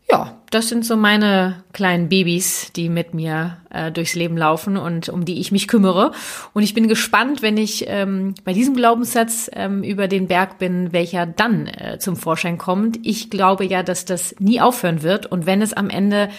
[0.09, 5.09] Ja, das sind so meine kleinen Babys, die mit mir äh, durchs Leben laufen und
[5.09, 6.11] um die ich mich kümmere.
[6.53, 10.93] Und ich bin gespannt, wenn ich ähm, bei diesem Glaubenssatz ähm, über den Berg bin,
[10.93, 12.99] welcher dann äh, zum Vorschein kommt.
[13.01, 15.25] Ich glaube ja, dass das nie aufhören wird.
[15.25, 16.29] Und wenn es am Ende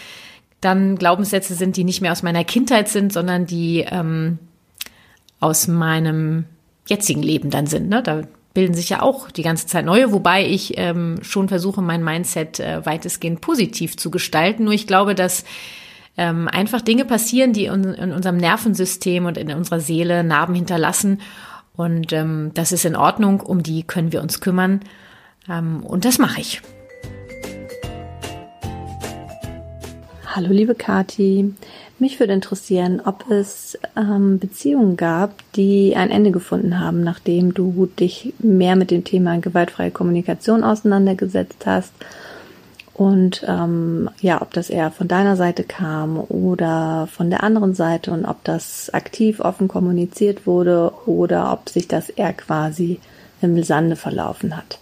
[0.61, 4.39] dann Glaubenssätze sind, die nicht mehr aus meiner Kindheit sind, sondern die ähm,
[5.41, 6.45] aus meinem
[6.87, 7.89] jetzigen Leben dann sind.
[7.89, 8.03] Ne?
[8.03, 8.23] Da
[8.59, 12.59] bilden sich ja auch die ganze Zeit neue, wobei ich ähm, schon versuche, mein Mindset
[12.59, 14.65] äh, weitestgehend positiv zu gestalten.
[14.65, 15.45] Nur ich glaube, dass
[16.17, 21.21] ähm, einfach Dinge passieren, die in, in, unserem Nervensystem und in unserer Seele Narben hinterlassen.
[21.77, 24.81] Und ähm, das ist in Ordnung, um die können wir uns kümmern.
[25.49, 26.61] Ähm, und das mache ich.
[30.27, 31.55] Hallo liebe Kati,
[32.01, 37.87] mich würde interessieren, ob es ähm, Beziehungen gab, die ein Ende gefunden haben, nachdem du
[37.99, 41.93] dich mehr mit dem Thema gewaltfreie Kommunikation auseinandergesetzt hast.
[42.95, 48.11] Und ähm, ja, ob das eher von deiner Seite kam oder von der anderen Seite
[48.11, 52.99] und ob das aktiv offen kommuniziert wurde oder ob sich das eher quasi
[53.41, 54.81] im Sande verlaufen hat.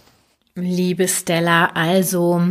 [0.55, 2.41] Liebe Stella, also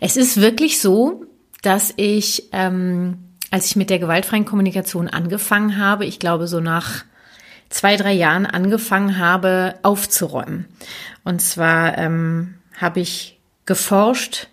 [0.00, 1.24] es ist wirklich so,
[1.62, 3.23] dass ich ähm,
[3.54, 7.04] als ich mit der gewaltfreien Kommunikation angefangen habe, ich glaube so nach
[7.68, 10.64] zwei, drei Jahren angefangen habe, aufzuräumen.
[11.22, 14.48] Und zwar ähm, habe ich geforscht,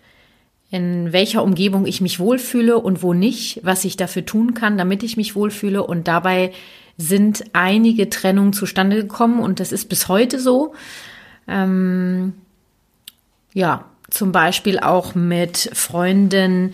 [0.70, 5.02] in welcher Umgebung ich mich wohlfühle und wo nicht, was ich dafür tun kann, damit
[5.02, 5.82] ich mich wohlfühle.
[5.82, 6.52] Und dabei
[6.96, 10.76] sind einige Trennungen zustande gekommen und das ist bis heute so.
[11.48, 12.34] Ähm,
[13.52, 16.72] ja, zum Beispiel auch mit Freunden,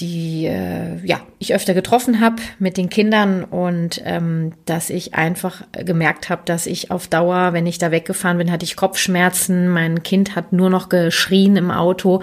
[0.00, 5.62] die äh, ja ich öfter getroffen habe mit den Kindern und ähm, dass ich einfach
[5.72, 9.68] gemerkt habe, dass ich auf Dauer, wenn ich da weggefahren bin, hatte ich Kopfschmerzen.
[9.68, 12.22] Mein Kind hat nur noch geschrien im Auto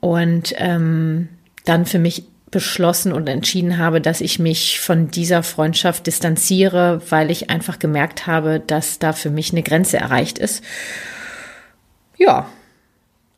[0.00, 1.28] und ähm,
[1.64, 7.30] dann für mich beschlossen und entschieden habe, dass ich mich von dieser Freundschaft distanziere, weil
[7.30, 10.62] ich einfach gemerkt habe, dass da für mich eine Grenze erreicht ist.
[12.16, 12.46] Ja,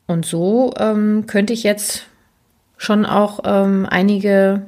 [0.07, 2.07] und so ähm, könnte ich jetzt
[2.85, 4.63] schon auch ähm, einige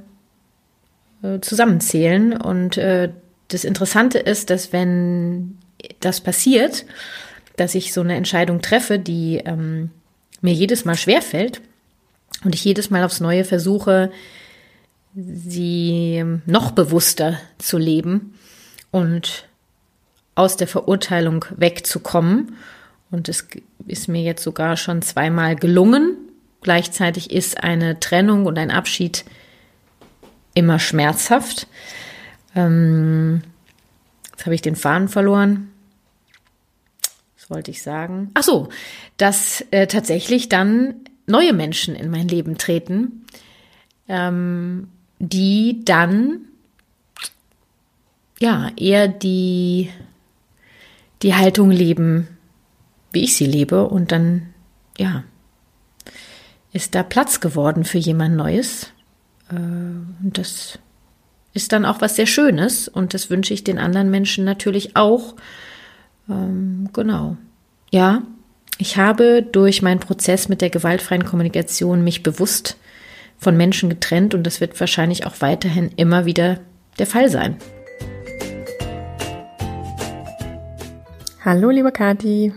[1.22, 2.32] äh, zusammenzählen.
[2.36, 3.10] Und äh,
[3.48, 5.58] das Interessante ist, dass wenn
[6.00, 6.84] das passiert,
[7.56, 9.90] dass ich so eine Entscheidung treffe, die ähm,
[10.40, 11.60] mir jedes Mal schwerfällt
[12.44, 14.10] und ich jedes Mal aufs Neue versuche,
[15.14, 18.34] sie noch bewusster zu leben
[18.90, 19.48] und
[20.34, 22.56] aus der Verurteilung wegzukommen.
[23.10, 23.48] Und es
[23.86, 26.25] ist mir jetzt sogar schon zweimal gelungen,
[26.62, 29.24] Gleichzeitig ist eine Trennung und ein Abschied
[30.54, 31.66] immer schmerzhaft.
[32.54, 33.42] Ähm,
[34.30, 35.70] jetzt habe ich den Faden verloren.
[37.36, 38.30] Was wollte ich sagen?
[38.34, 38.68] Ach so,
[39.18, 43.24] dass äh, tatsächlich dann neue Menschen in mein Leben treten,
[44.08, 44.88] ähm,
[45.18, 46.46] die dann
[48.38, 49.90] ja eher die
[51.22, 52.28] die Haltung leben,
[53.12, 54.52] wie ich sie lebe und dann
[54.98, 55.24] ja
[56.76, 58.92] ist da Platz geworden für jemand Neues
[59.50, 60.78] äh, und das
[61.54, 65.36] ist dann auch was sehr Schönes und das wünsche ich den anderen Menschen natürlich auch.
[66.28, 67.38] Ähm, genau.
[67.90, 68.22] Ja,
[68.76, 72.76] ich habe durch meinen Prozess mit der gewaltfreien Kommunikation mich bewusst
[73.38, 76.60] von Menschen getrennt und das wird wahrscheinlich auch weiterhin immer wieder
[76.98, 77.56] der Fall sein.
[81.42, 82.52] Hallo, liebe Kathi.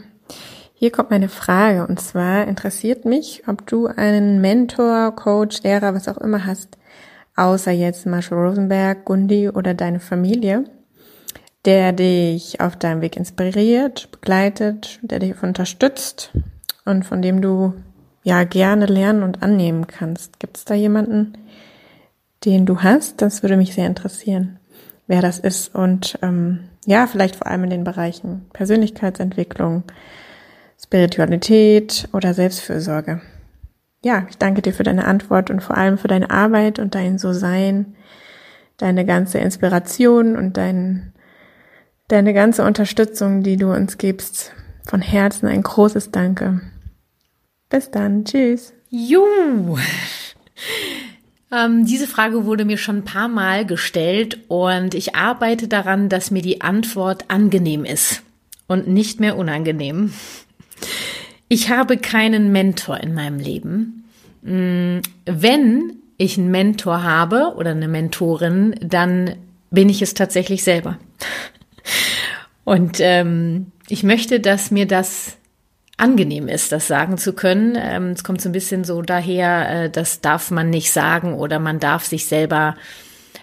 [0.81, 6.07] Hier kommt meine Frage und zwar interessiert mich, ob du einen Mentor, Coach, Lehrer, was
[6.07, 6.77] auch immer hast,
[7.35, 10.63] außer jetzt Marshall Rosenberg, Gundi oder deine Familie,
[11.65, 16.31] der dich auf deinem Weg inspiriert, begleitet, der dich unterstützt
[16.85, 17.73] und von dem du
[18.23, 20.39] ja gerne lernen und annehmen kannst.
[20.39, 21.33] Gibt es da jemanden,
[22.45, 23.21] den du hast?
[23.21, 24.59] Das würde mich sehr interessieren,
[25.07, 29.83] wer das ist und ähm, ja, vielleicht vor allem in den Bereichen Persönlichkeitsentwicklung,
[30.81, 33.21] Spiritualität oder Selbstfürsorge.
[34.03, 37.17] Ja, ich danke dir für deine Antwort und vor allem für deine Arbeit und dein
[37.17, 37.95] So-Sein,
[38.77, 41.13] deine ganze Inspiration und dein,
[42.07, 44.53] deine ganze Unterstützung, die du uns gibst.
[44.87, 46.61] Von Herzen ein großes Danke.
[47.69, 48.23] Bis dann.
[48.23, 48.73] Tschüss.
[48.89, 49.77] Juhu.
[51.51, 56.31] Ähm, diese Frage wurde mir schon ein paar Mal gestellt und ich arbeite daran, dass
[56.31, 58.21] mir die Antwort angenehm ist
[58.67, 60.13] und nicht mehr unangenehm.
[61.47, 64.05] Ich habe keinen Mentor in meinem Leben.
[64.41, 69.35] Mm, wenn ich einen Mentor habe oder eine Mentorin, dann
[69.71, 70.97] bin ich es tatsächlich selber.
[72.63, 75.37] Und ähm, ich möchte, dass mir das
[75.97, 77.77] angenehm ist, das sagen zu können.
[77.79, 81.59] Ähm, es kommt so ein bisschen so daher, äh, das darf man nicht sagen oder
[81.59, 82.75] man darf sich selber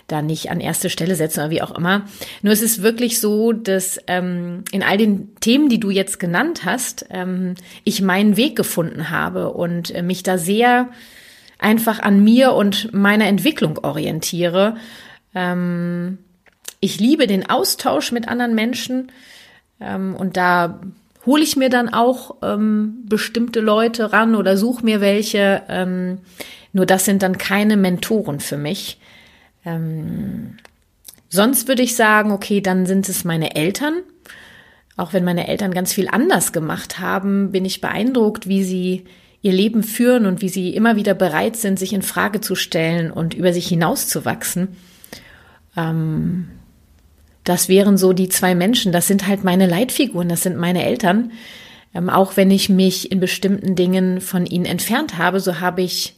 [0.07, 2.03] da nicht an erste Stelle setzen oder wie auch immer.
[2.43, 6.65] Nur es ist wirklich so, dass ähm, in all den Themen, die du jetzt genannt
[6.65, 10.89] hast, ähm, ich meinen Weg gefunden habe und äh, mich da sehr
[11.59, 14.77] einfach an mir und meiner Entwicklung orientiere.
[15.35, 16.19] Ähm,
[16.81, 19.11] ich liebe den Austausch mit anderen Menschen
[19.81, 20.81] ähm, und da
[21.25, 25.63] hole ich mir dann auch ähm, bestimmte Leute ran oder suche mir welche.
[25.69, 26.19] Ähm,
[26.73, 29.01] nur das sind dann keine Mentoren für mich.
[29.67, 30.57] Ähm,
[31.29, 34.01] sonst würde ich sagen, okay, dann sind es meine Eltern.
[34.97, 39.05] Auch wenn meine Eltern ganz viel anders gemacht haben, bin ich beeindruckt, wie sie
[39.43, 43.11] ihr Leben führen und wie sie immer wieder bereit sind, sich in Frage zu stellen
[43.11, 44.69] und über sich hinauszuwachsen.
[45.77, 46.49] Ähm,
[47.45, 48.93] das wären so die zwei Menschen.
[48.93, 51.33] Das sind halt meine Leitfiguren, das sind meine Eltern.
[51.93, 56.15] Ähm, auch wenn ich mich in bestimmten Dingen von ihnen entfernt habe, so habe ich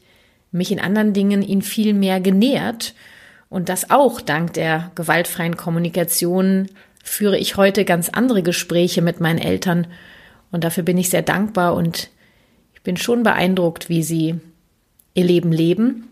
[0.53, 2.95] mich in anderen Dingen ihnen viel mehr genähert
[3.49, 6.69] und das auch dank der gewaltfreien Kommunikation
[7.03, 9.87] führe ich heute ganz andere Gespräche mit meinen Eltern.
[10.51, 12.11] Und dafür bin ich sehr dankbar und
[12.75, 14.41] ich bin schon beeindruckt, wie sie
[15.15, 16.09] ihr Leben leben.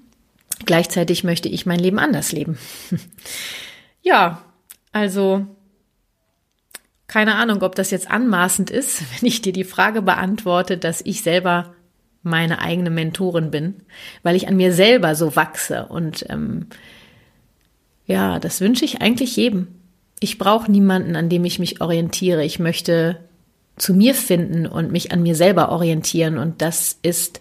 [0.65, 2.59] Gleichzeitig möchte ich mein Leben anders leben.
[4.03, 4.43] ja,
[4.93, 5.47] also
[7.07, 11.23] keine Ahnung, ob das jetzt anmaßend ist, wenn ich dir die Frage beantworte, dass ich
[11.23, 11.75] selber
[12.23, 13.83] meine eigene Mentorin bin,
[14.23, 16.67] weil ich an mir selber so wachse und ähm,
[18.07, 19.69] ja, das wünsche ich eigentlich jedem.
[20.21, 22.45] Ich brauche niemanden, an dem ich mich orientiere.
[22.45, 23.19] Ich möchte
[23.77, 26.39] zu mir finden und mich an mir selber orientieren.
[26.39, 27.41] Und das ist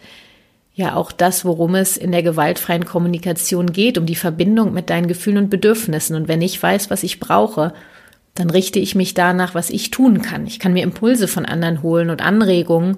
[0.73, 5.07] ja auch das, worum es in der gewaltfreien Kommunikation geht, um die Verbindung mit deinen
[5.07, 6.15] Gefühlen und Bedürfnissen.
[6.15, 7.73] Und wenn ich weiß, was ich brauche,
[8.33, 10.45] dann richte ich mich danach, was ich tun kann.
[10.45, 12.97] Ich kann mir Impulse von anderen holen und Anregungen.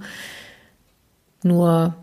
[1.44, 1.96] Nur,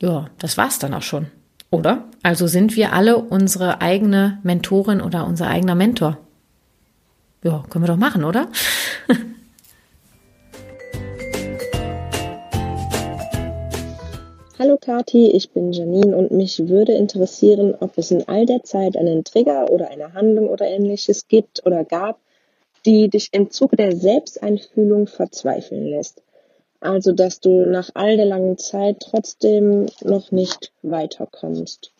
[0.00, 1.26] ja, das war's dann auch schon.
[1.76, 2.04] Oder?
[2.22, 6.16] Also sind wir alle unsere eigene Mentorin oder unser eigener Mentor.
[7.44, 8.48] Ja, können wir doch machen, oder?
[14.58, 18.96] Hallo Kati, ich bin Janine und mich würde interessieren, ob es in all der Zeit
[18.96, 22.18] einen Trigger oder eine Handlung oder ähnliches gibt oder gab,
[22.86, 26.22] die dich im Zuge der Selbsteinfühlung verzweifeln lässt.
[26.80, 31.92] Also, dass du nach all der langen Zeit trotzdem noch nicht weiterkommst.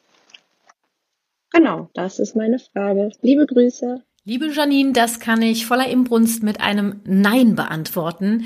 [1.52, 3.10] Genau, das ist meine Frage.
[3.22, 4.02] Liebe Grüße.
[4.24, 8.44] Liebe Janine, das kann ich voller Imbrunst mit einem Nein beantworten.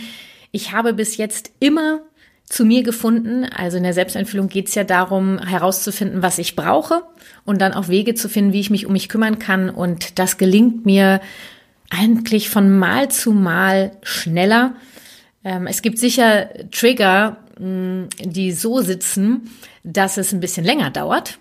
[0.52, 2.02] Ich habe bis jetzt immer
[2.44, 3.44] zu mir gefunden.
[3.44, 7.02] Also in der Selbsteinfühlung geht es ja darum, herauszufinden, was ich brauche
[7.44, 9.70] und dann auch Wege zu finden, wie ich mich um mich kümmern kann.
[9.70, 11.20] Und das gelingt mir
[11.88, 14.74] eigentlich von Mal zu Mal schneller.
[15.44, 19.50] Ähm, es gibt sicher Trigger, mh, die so sitzen,
[19.82, 21.38] dass es ein bisschen länger dauert.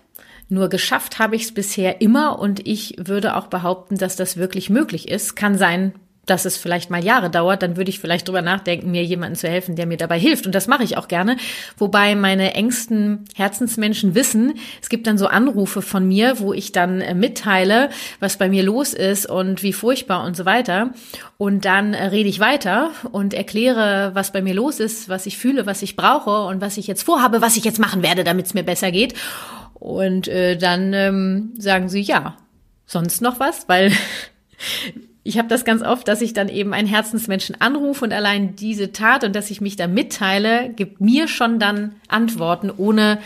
[0.48, 4.68] Nur geschafft habe ich es bisher immer und ich würde auch behaupten, dass das wirklich
[4.68, 5.36] möglich ist.
[5.36, 5.92] Kann sein,
[6.30, 9.48] dass es vielleicht mal Jahre dauert, dann würde ich vielleicht drüber nachdenken, mir jemanden zu
[9.48, 10.46] helfen, der mir dabei hilft.
[10.46, 11.36] Und das mache ich auch gerne.
[11.76, 17.00] Wobei meine engsten Herzensmenschen wissen, es gibt dann so Anrufe von mir, wo ich dann
[17.00, 17.90] äh, mitteile,
[18.20, 20.90] was bei mir los ist und wie furchtbar und so weiter.
[21.36, 25.36] Und dann äh, rede ich weiter und erkläre, was bei mir los ist, was ich
[25.36, 28.46] fühle, was ich brauche und was ich jetzt vorhabe, was ich jetzt machen werde, damit
[28.46, 29.14] es mir besser geht.
[29.74, 32.36] Und äh, dann ähm, sagen sie ja.
[32.86, 33.68] Sonst noch was?
[33.68, 33.92] Weil
[35.22, 38.92] ich habe das ganz oft, dass ich dann eben einen Herzensmenschen anrufe und allein diese
[38.92, 43.20] Tat und dass ich mich da mitteile, gibt mir schon dann Antworten, ohne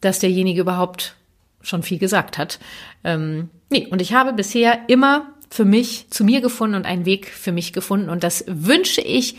[0.00, 1.14] dass derjenige überhaupt
[1.62, 2.58] schon viel gesagt hat.
[3.04, 7.28] Ähm, nee, und ich habe bisher immer für mich zu mir gefunden und einen Weg
[7.28, 9.36] für mich gefunden und das wünsche ich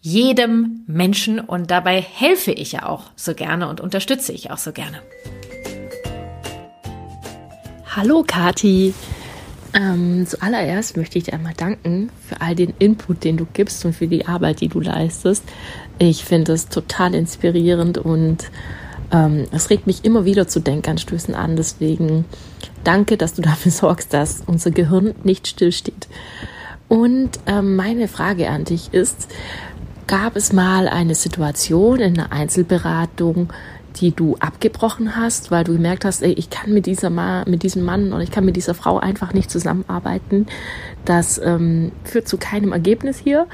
[0.00, 4.72] jedem Menschen und dabei helfe ich ja auch so gerne und unterstütze ich auch so
[4.72, 5.00] gerne.
[7.94, 8.92] Hallo Kati,
[9.74, 13.92] ähm, zuallererst möchte ich dir einmal danken für all den Input, den du gibst und
[13.92, 15.44] für die Arbeit, die du leistest.
[15.98, 18.50] Ich finde es total inspirierend und
[19.10, 21.56] ähm, es regt mich immer wieder zu Denkanstößen an.
[21.56, 22.24] Deswegen
[22.84, 26.08] danke, dass du dafür sorgst, dass unser Gehirn nicht stillsteht.
[26.88, 29.28] Und ähm, meine Frage an dich ist,
[30.06, 33.52] gab es mal eine Situation in einer Einzelberatung,
[33.96, 37.62] die du abgebrochen hast, weil du gemerkt hast, ey, ich kann mit dieser Ma mit
[37.62, 40.46] diesem Mann oder ich kann mit dieser Frau einfach nicht zusammenarbeiten.
[41.04, 43.46] Das ähm, führt zu keinem Ergebnis hier.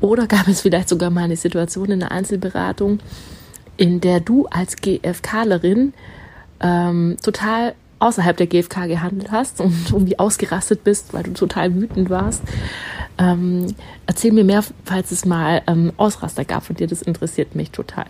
[0.00, 3.00] Oder gab es vielleicht sogar mal eine Situation in der Einzelberatung,
[3.76, 5.92] in der du als GFKlerin
[6.60, 12.10] ähm, total außerhalb der GfK gehandelt hast und irgendwie ausgerastet bist, weil du total wütend
[12.10, 12.42] warst.
[13.18, 13.74] Ähm,
[14.06, 18.06] erzähl mir mehr, falls es mal ähm, Ausraster gab von dir, das interessiert mich total.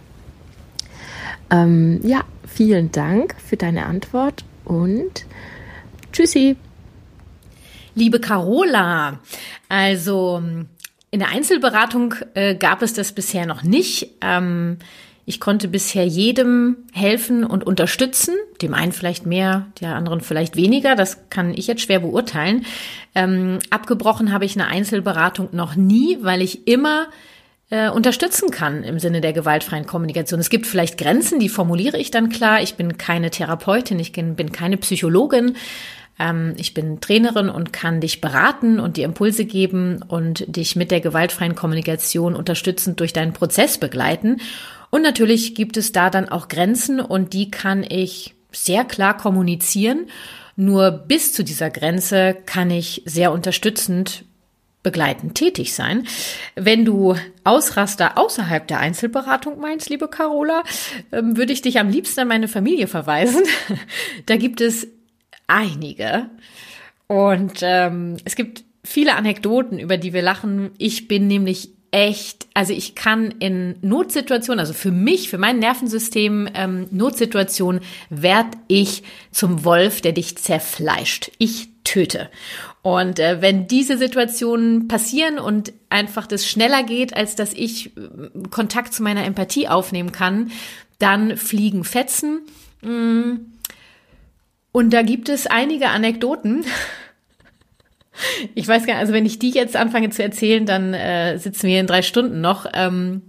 [1.51, 5.27] Ähm, ja, vielen Dank für deine Antwort und
[6.13, 6.57] tschüssi.
[7.95, 9.19] Liebe Carola,
[9.69, 10.43] also
[11.11, 14.11] in der Einzelberatung äh, gab es das bisher noch nicht.
[14.21, 14.79] Ähm,
[15.25, 20.97] ich konnte bisher jedem helfen und unterstützen, dem einen vielleicht mehr, der anderen vielleicht weniger.
[20.97, 22.65] Das kann ich jetzt schwer beurteilen.
[23.15, 27.09] Ähm, abgebrochen habe ich eine Einzelberatung noch nie, weil ich immer
[27.71, 30.41] äh, unterstützen kann im Sinne der gewaltfreien Kommunikation.
[30.41, 32.63] Es gibt vielleicht Grenzen, die formuliere ich dann klar.
[32.63, 35.57] Ich bin keine Therapeutin, ich bin, keine Psychologin.
[36.19, 40.91] Ähm, ich bin Trainerin und kann dich beraten und dir Impulse geben und dich mit
[40.91, 44.41] der gewaltfreien Kommunikation unterstützend durch deinen Prozess begleiten.
[44.91, 50.07] Und natürlich gibt es da dann auch Grenzen und die kann ich sehr klar kommunizieren.
[50.57, 54.25] Nur bis zu dieser Grenze kann ich sehr unterstützend
[54.89, 56.07] begleitend tätig sein.
[56.55, 60.63] Wenn du Ausraster außerhalb der Einzelberatung meinst, liebe Carola,
[61.13, 63.43] ähm, würde ich dich am liebsten an meine Familie verweisen.
[64.27, 64.89] da gibt es
[65.47, 66.31] einige.
[67.07, 70.71] Und ähm, es gibt viele Anekdoten, über die wir lachen.
[70.79, 76.49] Ich bin nämlich echt, also ich kann in Notsituationen, also für mich, für mein Nervensystem,
[76.55, 81.31] ähm, Notsituationen, werd ich zum Wolf, der dich zerfleischt.
[81.37, 82.31] Ich töte.
[82.97, 88.49] Und äh, wenn diese Situationen passieren und einfach das schneller geht, als dass ich äh,
[88.51, 90.51] Kontakt zu meiner Empathie aufnehmen kann,
[90.99, 92.41] dann fliegen Fetzen.
[92.81, 93.41] Mm.
[94.73, 96.65] Und da gibt es einige Anekdoten.
[98.57, 101.69] Ich weiß gar nicht, also wenn ich die jetzt anfange zu erzählen, dann äh, sitzen
[101.69, 102.67] wir in drei Stunden noch.
[102.75, 103.23] Ähm,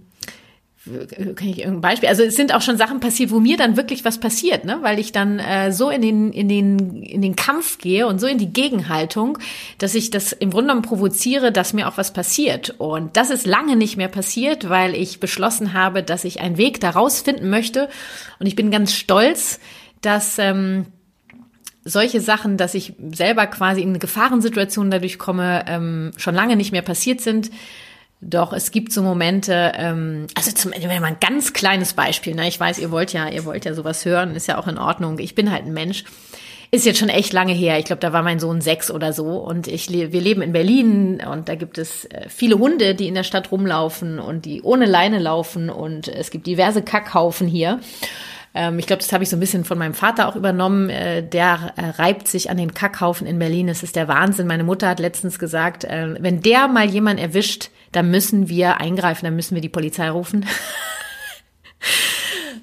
[0.84, 2.08] kann ich irgendein Beispiel?
[2.08, 4.78] Also es sind auch schon Sachen passiert, wo mir dann wirklich was passiert, ne?
[4.80, 8.26] Weil ich dann äh, so in den in den in den Kampf gehe und so
[8.26, 9.38] in die Gegenhaltung,
[9.76, 12.74] dass ich das im Grunde genommen provoziere, dass mir auch was passiert.
[12.78, 16.80] Und das ist lange nicht mehr passiert, weil ich beschlossen habe, dass ich einen Weg
[16.80, 17.90] daraus finden möchte.
[18.38, 19.60] Und ich bin ganz stolz,
[20.00, 20.86] dass ähm,
[21.84, 26.72] solche Sachen, dass ich selber quasi in eine Gefahrensituation dadurch komme, ähm, schon lange nicht
[26.72, 27.50] mehr passiert sind
[28.20, 32.34] doch es gibt so Momente, ähm, also zum Ende mal ein ganz kleines Beispiel.
[32.34, 32.48] Ne?
[32.48, 35.18] Ich weiß, ihr wollt ja, ihr wollt ja sowas hören, ist ja auch in Ordnung.
[35.18, 36.04] Ich bin halt ein Mensch.
[36.72, 37.80] Ist jetzt schon echt lange her.
[37.80, 39.38] Ich glaube, da war mein Sohn sechs oder so.
[39.38, 43.14] Und ich, wir leben in Berlin und da gibt es äh, viele Hunde, die in
[43.14, 47.80] der Stadt rumlaufen und die ohne Leine laufen und es gibt diverse Kackhaufen hier.
[48.54, 50.90] Ähm, ich glaube, das habe ich so ein bisschen von meinem Vater auch übernommen.
[50.90, 53.68] Äh, der äh, reibt sich an den Kackhaufen in Berlin.
[53.68, 54.46] Das ist der Wahnsinn.
[54.46, 59.24] Meine Mutter hat letztens gesagt, äh, wenn der mal jemand erwischt, dann müssen wir eingreifen,
[59.24, 60.46] dann müssen wir die Polizei rufen.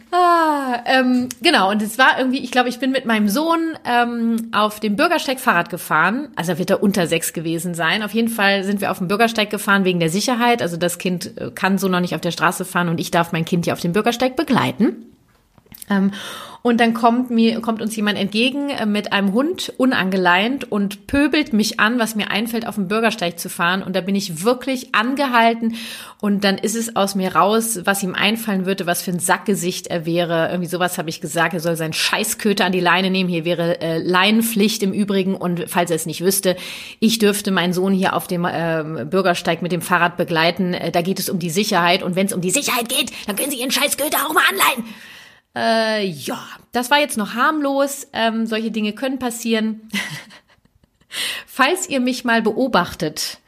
[0.09, 4.49] Ah, ähm, genau, und es war irgendwie, ich glaube, ich bin mit meinem Sohn ähm,
[4.53, 6.29] auf dem Bürgersteig Fahrrad gefahren.
[6.37, 8.01] Also wird er unter sechs gewesen sein.
[8.01, 10.61] Auf jeden Fall sind wir auf dem Bürgersteig gefahren wegen der Sicherheit.
[10.61, 13.43] Also das Kind kann so noch nicht auf der Straße fahren und ich darf mein
[13.43, 15.16] Kind hier auf dem Bürgersteig begleiten.
[15.89, 16.11] Ähm,
[16.63, 21.53] Und dann kommt mir, kommt uns jemand entgegen äh, mit einem Hund unangeleint und pöbelt
[21.53, 23.81] mich an, was mir einfällt, auf den Bürgersteig zu fahren.
[23.81, 25.75] Und da bin ich wirklich angehalten.
[26.19, 29.87] Und dann ist es aus mir raus, was ihm einfallen würde, was für ein Sackgesicht
[29.87, 30.49] er wäre.
[30.49, 31.53] Irgendwie sowas habe ich gesagt.
[31.53, 33.29] Er soll seinen Scheißköter an die Leine nehmen.
[33.29, 35.35] Hier wäre äh, Leinenpflicht im Übrigen.
[35.35, 36.57] Und falls er es nicht wüsste,
[36.99, 40.73] ich dürfte meinen Sohn hier auf dem äh, Bürgersteig mit dem Fahrrad begleiten.
[40.73, 42.03] Äh, da geht es um die Sicherheit.
[42.03, 44.83] Und wenn es um die Sicherheit geht, dann können Sie Ihren Scheißköter auch mal anleihen.
[45.57, 46.39] Äh, ja,
[46.71, 48.07] das war jetzt noch harmlos.
[48.13, 49.89] Ähm, solche Dinge können passieren.
[51.47, 53.39] Falls ihr mich mal beobachtet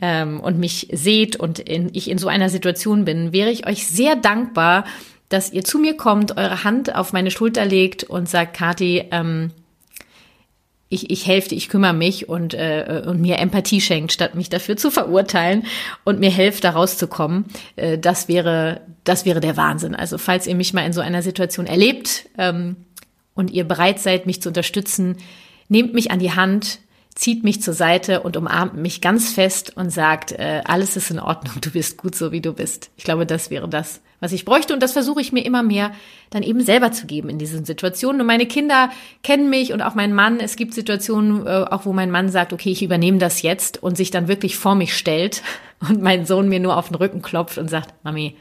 [0.00, 3.86] ähm, und mich seht und in, ich in so einer Situation bin, wäre ich euch
[3.86, 4.84] sehr dankbar,
[5.28, 9.52] dass ihr zu mir kommt, eure Hand auf meine Schulter legt und sagt, Kathi, ähm,
[10.92, 14.76] ich, ich helfe, ich kümmere mich und, äh, und mir Empathie schenkt, statt mich dafür
[14.76, 15.64] zu verurteilen
[16.04, 17.46] und mir hilft, da rauszukommen.
[17.76, 19.94] Äh, das wäre, das wäre der Wahnsinn.
[19.94, 22.76] Also falls ihr mich mal in so einer Situation erlebt ähm,
[23.34, 25.16] und ihr bereit seid, mich zu unterstützen,
[25.68, 26.80] nehmt mich an die Hand,
[27.14, 31.20] zieht mich zur Seite und umarmt mich ganz fest und sagt, äh, alles ist in
[31.20, 32.90] Ordnung, du bist gut so, wie du bist.
[32.96, 34.72] Ich glaube, das wäre das, was ich bräuchte.
[34.72, 35.90] Und das versuche ich mir immer mehr
[36.30, 38.20] dann eben selber zu geben in diesen Situationen.
[38.20, 38.90] Und meine Kinder
[39.24, 40.38] kennen mich und auch mein Mann.
[40.38, 43.96] Es gibt Situationen, äh, auch wo mein Mann sagt, okay, ich übernehme das jetzt und
[43.96, 45.42] sich dann wirklich vor mich stellt
[45.80, 48.36] und mein Sohn mir nur auf den Rücken klopft und sagt, Mami,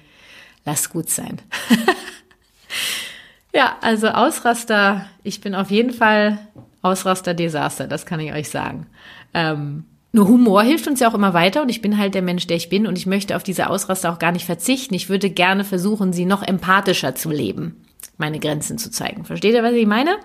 [0.65, 1.41] lass gut sein.
[3.53, 6.37] ja, also Ausraster, ich bin auf jeden Fall
[6.83, 8.85] Ausraster-Desaster, das kann ich euch sagen.
[9.33, 12.45] Ähm, nur Humor hilft uns ja auch immer weiter und ich bin halt der Mensch,
[12.45, 14.93] der ich bin und ich möchte auf diese Ausraster auch gar nicht verzichten.
[14.93, 17.85] Ich würde gerne versuchen, sie noch empathischer zu leben,
[18.17, 19.23] meine Grenzen zu zeigen.
[19.23, 20.17] Versteht ihr, was ich meine?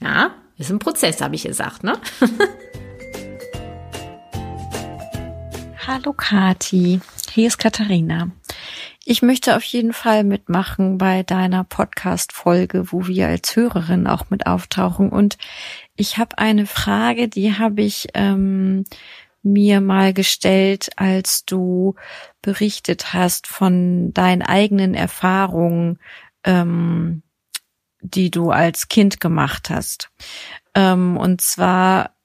[0.00, 1.98] Ja, ist ein Prozess, habe ich gesagt, ne?
[5.86, 8.30] Hallo Kati, hier ist Katharina.
[9.04, 14.48] Ich möchte auf jeden Fall mitmachen bei deiner Podcast-Folge, wo wir als Hörerin auch mit
[14.48, 15.10] auftauchen.
[15.10, 15.38] Und
[15.94, 18.82] ich habe eine Frage, die habe ich ähm,
[19.46, 21.94] mir mal gestellt, als du
[22.42, 25.98] berichtet hast von deinen eigenen Erfahrungen,
[26.44, 27.22] ähm,
[28.00, 30.10] die du als Kind gemacht hast.
[30.74, 32.16] Ähm, und zwar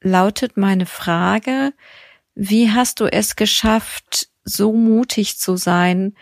[0.00, 1.72] lautet meine Frage,
[2.34, 6.14] wie hast du es geschafft, so mutig zu sein,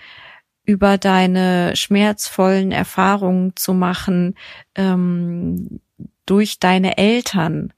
[0.64, 4.34] über deine schmerzvollen Erfahrungen zu machen
[4.74, 5.80] ähm,
[6.26, 7.72] durch deine Eltern?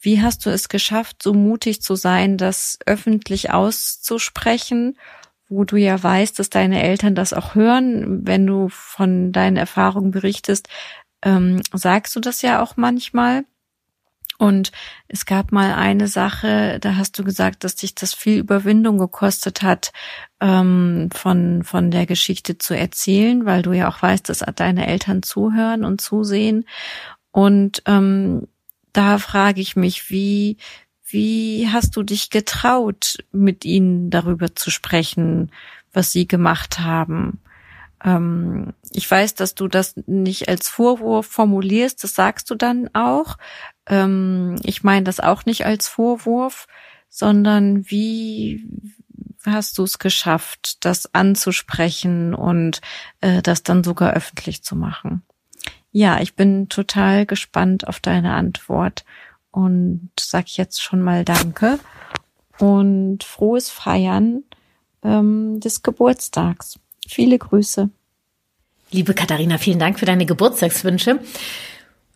[0.00, 4.98] Wie hast du es geschafft, so mutig zu sein, das öffentlich auszusprechen,
[5.48, 10.10] wo du ja weißt, dass deine Eltern das auch hören, wenn du von deinen Erfahrungen
[10.10, 10.68] berichtest,
[11.22, 13.44] ähm, sagst du das ja auch manchmal.
[14.38, 14.70] Und
[15.08, 19.62] es gab mal eine Sache, da hast du gesagt, dass dich das viel Überwindung gekostet
[19.62, 19.92] hat,
[20.40, 25.22] ähm, von, von der Geschichte zu erzählen, weil du ja auch weißt, dass deine Eltern
[25.22, 26.66] zuhören und zusehen.
[27.30, 28.46] Und ähm,
[28.96, 30.56] da frage ich mich, wie,
[31.04, 35.52] wie hast du dich getraut, mit ihnen darüber zu sprechen,
[35.92, 37.40] was sie gemacht haben?
[38.02, 43.36] Ähm, ich weiß, dass du das nicht als Vorwurf formulierst, das sagst du dann auch.
[43.86, 46.66] Ähm, ich meine das auch nicht als Vorwurf,
[47.08, 48.66] sondern wie
[49.44, 52.80] hast du es geschafft, das anzusprechen und
[53.20, 55.22] äh, das dann sogar öffentlich zu machen?
[55.96, 59.06] Ja, ich bin total gespannt auf deine Antwort
[59.50, 61.78] und sag jetzt schon mal Danke
[62.58, 64.44] und frohes Feiern
[65.02, 66.78] ähm, des Geburtstags.
[67.08, 67.88] Viele Grüße.
[68.90, 71.18] Liebe Katharina, vielen Dank für deine Geburtstagswünsche.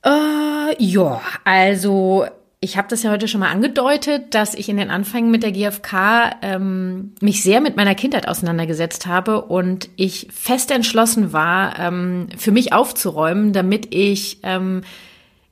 [0.04, 2.26] Äh, ja, also
[2.62, 5.52] ich habe das ja heute schon mal angedeutet, dass ich in den Anfängen mit der
[5.52, 12.28] GfK ähm, mich sehr mit meiner Kindheit auseinandergesetzt habe und ich fest entschlossen war, ähm,
[12.36, 14.82] für mich aufzuräumen, damit ich ähm,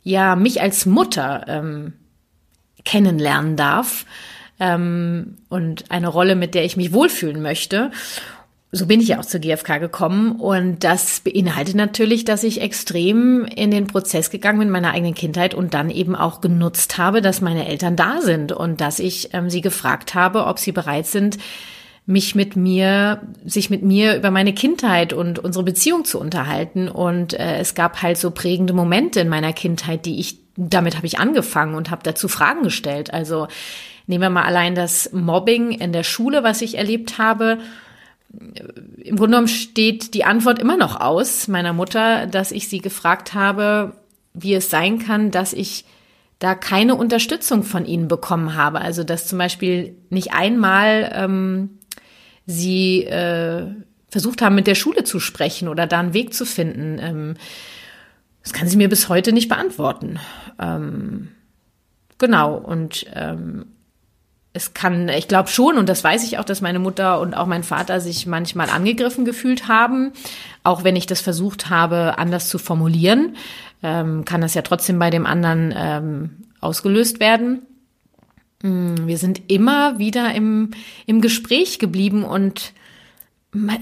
[0.03, 1.95] ja mich als Mutter ähm,
[2.85, 4.05] kennenlernen darf
[4.61, 7.91] ähm, und eine Rolle, mit der ich mich wohlfühlen möchte
[8.71, 13.47] so bin ich ja auch zur GfK gekommen und das beinhaltet natürlich, dass ich extrem
[13.47, 17.41] in den Prozess gegangen bin meiner eigenen Kindheit und dann eben auch genutzt habe, dass
[17.41, 21.39] meine Eltern da sind und dass ich ähm, sie gefragt habe, ob sie bereit sind,
[22.05, 26.89] mich mit mir, sich mit mir über meine Kindheit und unsere Beziehung zu unterhalten.
[26.89, 31.07] Und äh, es gab halt so prägende Momente in meiner Kindheit, die ich, damit habe
[31.07, 33.13] ich angefangen und habe dazu Fragen gestellt.
[33.13, 33.49] Also
[34.07, 37.59] nehmen wir mal allein das Mobbing in der Schule, was ich erlebt habe
[38.31, 43.35] im Grunde genommen steht die Antwort immer noch aus meiner Mutter, dass ich sie gefragt
[43.35, 43.95] habe,
[44.35, 45.85] wie es sein kann, dass ich
[46.39, 48.81] da keine Unterstützung von ihnen bekommen habe.
[48.81, 51.79] Also dass zum Beispiel nicht einmal ähm,
[52.47, 53.67] sie äh,
[54.09, 56.99] versucht haben, mit der Schule zu sprechen oder da einen Weg zu finden.
[57.01, 57.35] Ähm,
[58.43, 60.19] das kann sie mir bis heute nicht beantworten.
[60.59, 61.29] Ähm,
[62.19, 63.67] genau, und ähm,
[64.59, 67.47] es kann, ich glaube schon, und das weiß ich auch, dass meine Mutter und auch
[67.47, 70.13] mein Vater sich manchmal angegriffen gefühlt haben,
[70.65, 73.37] auch wenn ich das versucht habe, anders zu formulieren,
[73.83, 76.31] ähm, kann das ja trotzdem bei dem anderen ähm,
[76.61, 77.63] ausgelöst werden.
[78.63, 80.73] Mm, wir sind immer wieder im,
[81.07, 82.73] im Gespräch geblieben und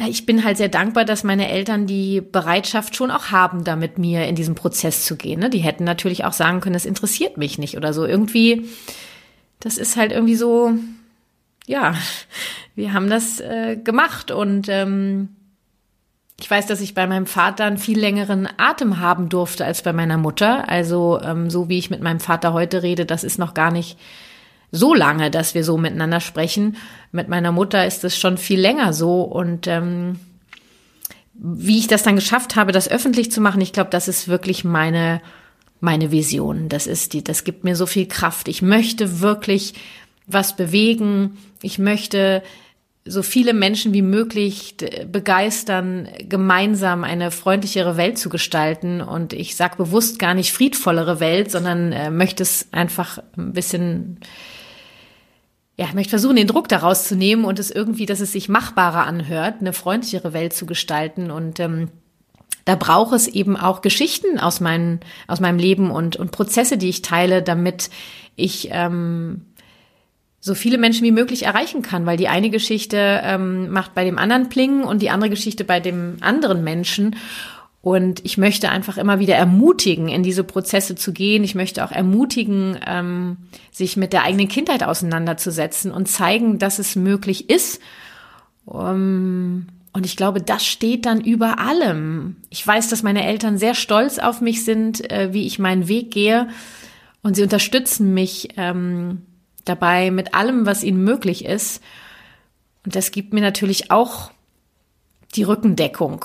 [0.08, 3.98] ich bin halt sehr dankbar, dass meine Eltern die Bereitschaft schon auch haben, da mit
[3.98, 5.40] mir in diesen Prozess zu gehen.
[5.40, 5.50] Ne?
[5.50, 8.06] Die hätten natürlich auch sagen können, das interessiert mich nicht oder so.
[8.06, 8.66] Irgendwie,
[9.60, 10.72] das ist halt irgendwie so,
[11.66, 11.94] ja,
[12.74, 15.30] wir haben das äh, gemacht und ähm,
[16.38, 19.94] ich weiß, dass ich bei meinem Vater einen viel längeren Atem haben durfte als bei
[19.94, 20.68] meiner Mutter.
[20.68, 23.98] Also ähm, so wie ich mit meinem Vater heute rede, das ist noch gar nicht
[24.70, 26.76] so lange, dass wir so miteinander sprechen.
[27.10, 30.20] Mit meiner Mutter ist es schon viel länger so und ähm,
[31.32, 34.64] wie ich das dann geschafft habe, das öffentlich zu machen, ich glaube, das ist wirklich
[34.64, 35.20] meine
[35.80, 36.68] meine Vision.
[36.68, 38.48] Das ist die, das gibt mir so viel Kraft.
[38.48, 39.74] Ich möchte wirklich
[40.26, 41.38] was bewegen.
[41.62, 42.42] Ich möchte
[43.04, 44.74] so viele Menschen wie möglich
[45.10, 49.00] begeistern, gemeinsam eine freundlichere Welt zu gestalten.
[49.00, 54.18] Und ich sage bewusst gar nicht friedvollere Welt, sondern äh, möchte es einfach ein bisschen
[55.78, 59.06] ja, möchte versuchen, den Druck daraus zu nehmen und es irgendwie, dass es sich machbarer
[59.06, 61.30] anhört, eine freundlichere Welt zu gestalten.
[61.30, 61.90] Und ähm,
[62.66, 66.88] da braucht es eben auch Geschichten aus, meinen, aus meinem Leben und, und Prozesse, die
[66.88, 67.90] ich teile, damit
[68.34, 69.46] ich ähm,
[70.40, 74.18] so viele Menschen wie möglich erreichen kann, weil die eine Geschichte ähm, macht bei dem
[74.18, 77.14] anderen Plingen und die andere Geschichte bei dem anderen Menschen.
[77.82, 81.44] Und ich möchte einfach immer wieder ermutigen, in diese Prozesse zu gehen.
[81.44, 83.36] Ich möchte auch ermutigen, ähm,
[83.70, 87.80] sich mit der eigenen Kindheit auseinanderzusetzen und zeigen, dass es möglich ist.
[88.64, 92.36] Um, und ich glaube, das steht dann über allem.
[92.50, 96.10] Ich weiß, dass meine Eltern sehr stolz auf mich sind, äh, wie ich meinen Weg
[96.10, 96.48] gehe.
[97.22, 99.22] Und sie unterstützen mich ähm,
[99.64, 101.82] dabei mit allem, was ihnen möglich ist.
[102.84, 104.30] Und das gibt mir natürlich auch
[105.34, 106.24] die Rückendeckung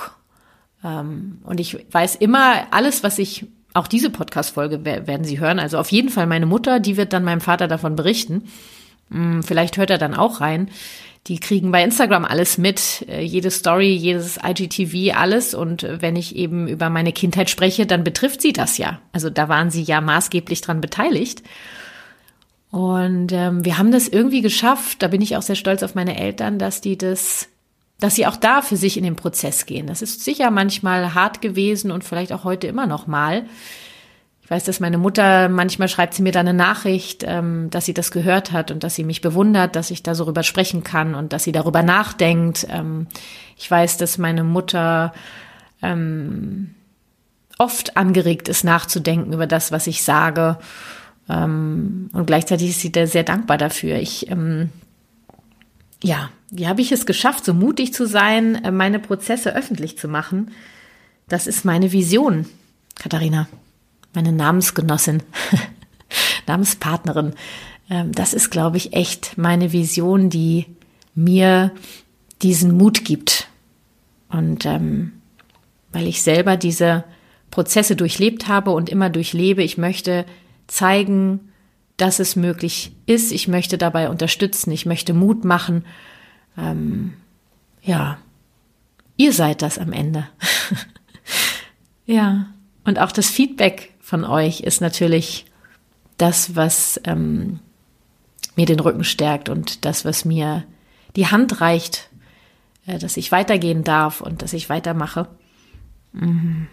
[0.84, 5.78] ähm, und ich weiß immer, alles, was ich, auch diese Podcast-Folge werden Sie hören, also
[5.78, 8.44] auf jeden Fall meine Mutter, die wird dann meinem Vater davon berichten.
[9.10, 10.70] Mm, vielleicht hört er dann auch rein.
[11.28, 15.54] Die kriegen bei Instagram alles mit, äh, jede Story, jedes IGTV, alles.
[15.54, 19.00] Und wenn ich eben über meine Kindheit spreche, dann betrifft sie das ja.
[19.12, 21.44] Also da waren sie ja maßgeblich dran beteiligt.
[22.72, 26.18] Und ähm, wir haben das irgendwie geschafft, da bin ich auch sehr stolz auf meine
[26.18, 27.50] Eltern, dass die das
[28.02, 29.86] dass sie auch da für sich in den Prozess gehen.
[29.86, 33.46] Das ist sicher manchmal hart gewesen und vielleicht auch heute immer noch mal.
[34.52, 37.94] Ich weiß, dass meine Mutter, manchmal schreibt sie mir dann eine Nachricht, ähm, dass sie
[37.94, 41.16] das gehört hat und dass sie mich bewundert, dass ich da so rüber sprechen kann
[41.16, 42.68] und dass sie darüber nachdenkt.
[42.70, 43.08] Ähm,
[43.58, 45.14] ich weiß, dass meine Mutter
[45.82, 46.76] ähm,
[47.60, 50.58] oft angeregt ist, nachzudenken über das, was ich sage.
[51.30, 54.00] Ähm, und gleichzeitig ist sie da sehr dankbar dafür.
[54.00, 54.68] Ich, ähm,
[56.04, 60.10] ja, wie habe ich es geschafft, so mutig zu sein, äh, meine Prozesse öffentlich zu
[60.10, 60.52] machen?
[61.30, 62.48] Das ist meine Vision,
[63.00, 63.48] Katharina,
[64.14, 65.24] meine Namensgenossin,
[66.48, 67.34] Namenspartnerin.
[67.90, 70.66] Ähm, das ist, glaube ich, echt meine Vision, die
[71.16, 71.72] mir
[72.42, 73.48] diesen Mut gibt.
[74.30, 75.14] Und ähm,
[75.92, 77.04] weil ich selber diese
[77.50, 80.26] Prozesse durchlebt habe und immer durchlebe, ich möchte
[80.68, 81.52] zeigen,
[81.98, 83.32] dass es möglich ist.
[83.32, 84.72] Ich möchte dabei unterstützen.
[84.72, 85.84] Ich möchte Mut machen
[86.58, 87.14] ähm,
[87.82, 88.18] ja,
[89.18, 90.28] ihr seid das am Ende.
[92.06, 92.48] ja,
[92.84, 95.46] und auch das Feedback von euch ist natürlich
[96.18, 97.62] das, was ähm,
[98.58, 100.66] mir den Rücken stärkt und das, was mir
[101.16, 102.10] die Hand reicht,
[102.88, 105.30] äh, dass ich weitergehen darf und dass ich weitermache.
[106.12, 106.68] Mhm.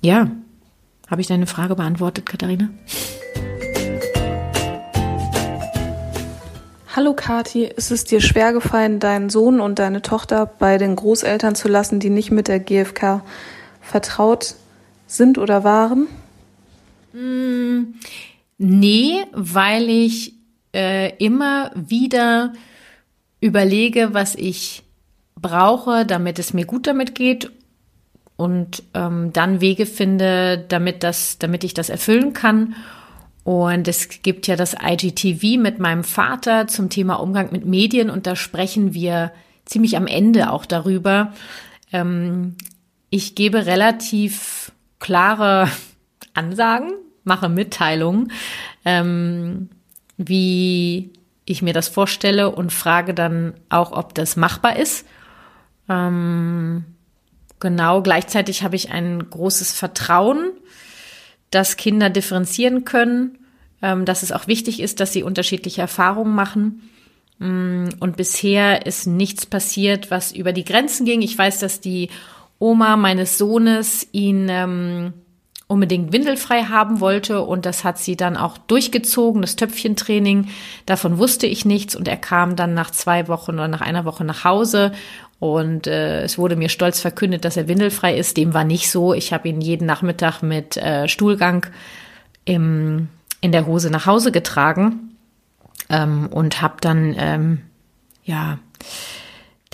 [0.00, 0.30] Ja,
[1.10, 2.70] habe ich deine Frage beantwortet, Katharina?
[6.96, 11.54] Hallo Kati, ist es dir schwer gefallen, deinen Sohn und deine Tochter bei den Großeltern
[11.54, 13.22] zu lassen, die nicht mit der GfK
[13.82, 14.54] vertraut
[15.06, 16.06] sind oder waren?
[17.12, 17.94] Mm,
[18.58, 20.34] nee, weil ich
[20.74, 22.52] äh, immer wieder
[23.40, 24.82] überlege, was ich
[25.40, 27.50] brauche, damit es mir gut damit geht
[28.36, 32.74] und ähm, dann Wege finde, damit das, damit ich das erfüllen kann.
[33.44, 38.26] Und es gibt ja das IGTV mit meinem Vater zum Thema Umgang mit Medien und
[38.26, 39.32] da sprechen wir
[39.66, 41.32] ziemlich am Ende auch darüber.
[41.92, 42.56] Ähm,
[43.10, 44.72] ich gebe relativ
[45.04, 45.68] klare
[46.34, 46.92] Ansagen,
[47.24, 48.32] mache Mitteilungen,
[48.84, 49.68] ähm,
[50.16, 51.12] wie
[51.44, 55.06] ich mir das vorstelle und frage dann auch, ob das machbar ist.
[55.90, 56.84] Ähm,
[57.60, 60.52] genau, gleichzeitig habe ich ein großes Vertrauen,
[61.50, 63.38] dass Kinder differenzieren können,
[63.82, 66.90] ähm, dass es auch wichtig ist, dass sie unterschiedliche Erfahrungen machen.
[67.40, 71.20] Mm, und bisher ist nichts passiert, was über die Grenzen ging.
[71.20, 72.08] Ich weiß, dass die
[72.64, 75.12] Oma meines Sohnes ihn ähm,
[75.66, 80.48] unbedingt windelfrei haben wollte und das hat sie dann auch durchgezogen, das Töpfchentraining.
[80.86, 84.24] Davon wusste ich nichts und er kam dann nach zwei Wochen oder nach einer Woche
[84.24, 84.92] nach Hause
[85.40, 88.38] und äh, es wurde mir stolz verkündet, dass er windelfrei ist.
[88.38, 89.12] Dem war nicht so.
[89.12, 91.66] Ich habe ihn jeden Nachmittag mit äh, Stuhlgang
[92.46, 93.08] im,
[93.42, 95.16] in der Hose nach Hause getragen
[95.90, 97.60] ähm, und habe dann, ähm,
[98.24, 98.58] ja,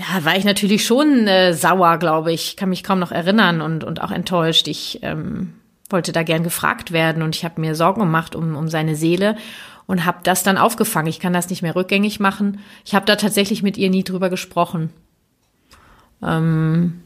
[0.01, 2.57] da war ich natürlich schon äh, sauer, glaube ich.
[2.57, 4.69] Kann mich kaum noch erinnern und, und auch enttäuscht.
[4.69, 5.55] Ich ähm,
[5.89, 9.37] wollte da gern gefragt werden und ich habe mir Sorgen gemacht um, um seine Seele
[9.87, 11.09] und habe das dann aufgefangen.
[11.09, 12.61] Ich kann das nicht mehr rückgängig machen.
[12.85, 14.91] Ich habe da tatsächlich mit ihr nie drüber gesprochen.
[16.23, 17.01] Ähm,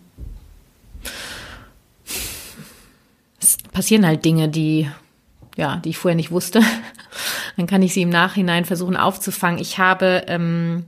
[3.40, 4.88] es passieren halt Dinge, die
[5.56, 6.60] ja, die ich vorher nicht wusste.
[7.56, 9.60] Dann kann ich sie im Nachhinein versuchen aufzufangen.
[9.60, 10.84] Ich habe ähm,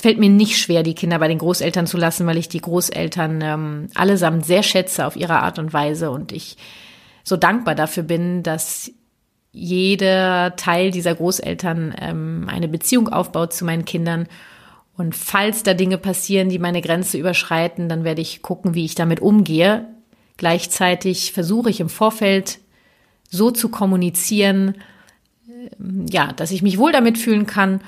[0.00, 2.62] es fällt mir nicht schwer, die Kinder bei den Großeltern zu lassen, weil ich die
[2.62, 6.56] Großeltern ähm, allesamt sehr schätze auf ihre Art und Weise und ich
[7.22, 8.90] so dankbar dafür bin, dass
[9.52, 14.26] jeder Teil dieser Großeltern ähm, eine Beziehung aufbaut zu meinen Kindern.
[14.96, 18.94] Und falls da Dinge passieren, die meine Grenze überschreiten, dann werde ich gucken, wie ich
[18.94, 19.86] damit umgehe.
[20.38, 22.58] Gleichzeitig versuche ich im Vorfeld
[23.28, 24.76] so zu kommunizieren,
[25.46, 25.68] äh,
[26.10, 27.82] ja, dass ich mich wohl damit fühlen kann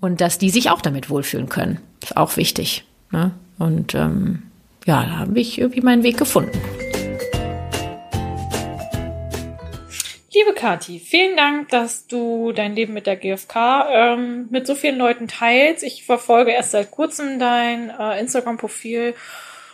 [0.00, 1.80] und dass die sich auch damit wohlfühlen können.
[2.02, 2.84] Ist auch wichtig.
[3.10, 3.32] Ne?
[3.58, 4.44] Und ähm,
[4.86, 6.58] ja, da habe ich irgendwie meinen Weg gefunden.
[10.32, 14.98] Liebe Kathi, vielen Dank, dass du dein Leben mit der GfK ähm, mit so vielen
[14.98, 15.82] Leuten teilst.
[15.82, 19.14] Ich verfolge erst seit kurzem dein äh, Instagram-Profil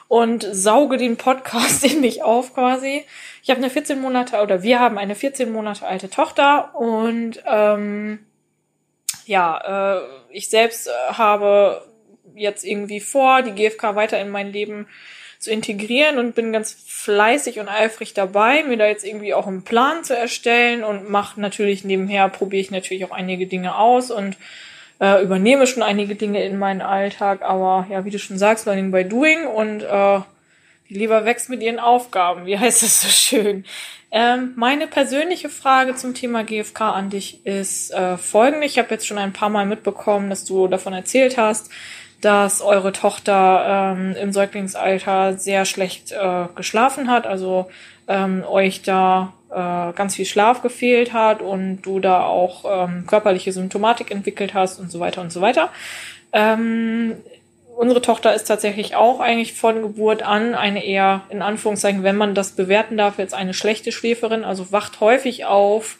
[0.08, 3.04] und sauge den Podcast in mich auf quasi.
[3.42, 8.20] Ich habe eine 14 Monate oder wir haben eine 14 Monate alte Tochter und ähm,
[9.26, 11.82] ja, äh, ich selbst äh, habe
[12.34, 14.86] jetzt irgendwie vor, die GfK weiter in mein Leben
[15.38, 19.62] zu integrieren und bin ganz fleißig und eifrig dabei, mir da jetzt irgendwie auch einen
[19.62, 24.36] Plan zu erstellen und mache natürlich nebenher, probiere ich natürlich auch einige Dinge aus und
[25.00, 28.90] äh, übernehme schon einige Dinge in meinen Alltag, aber ja, wie du schon sagst, Learning
[28.90, 30.20] by Doing und äh,
[30.88, 32.46] die Leber wächst mit ihren Aufgaben.
[32.46, 33.64] Wie heißt das so schön?
[34.10, 38.66] Ähm, meine persönliche Frage zum Thema GFK an dich ist äh, folgende.
[38.66, 41.70] Ich habe jetzt schon ein paar Mal mitbekommen, dass du davon erzählt hast,
[42.20, 47.68] dass eure Tochter ähm, im Säuglingsalter sehr schlecht äh, geschlafen hat, also
[48.06, 53.52] ähm, euch da äh, ganz viel Schlaf gefehlt hat und du da auch ähm, körperliche
[53.52, 55.70] Symptomatik entwickelt hast und so weiter und so weiter.
[56.32, 57.16] Ähm,
[57.76, 62.34] unsere Tochter ist tatsächlich auch eigentlich von Geburt an eine eher, in Anführungszeichen, wenn man
[62.34, 65.98] das bewerten darf, jetzt eine schlechte Schläferin, also wacht häufig auf,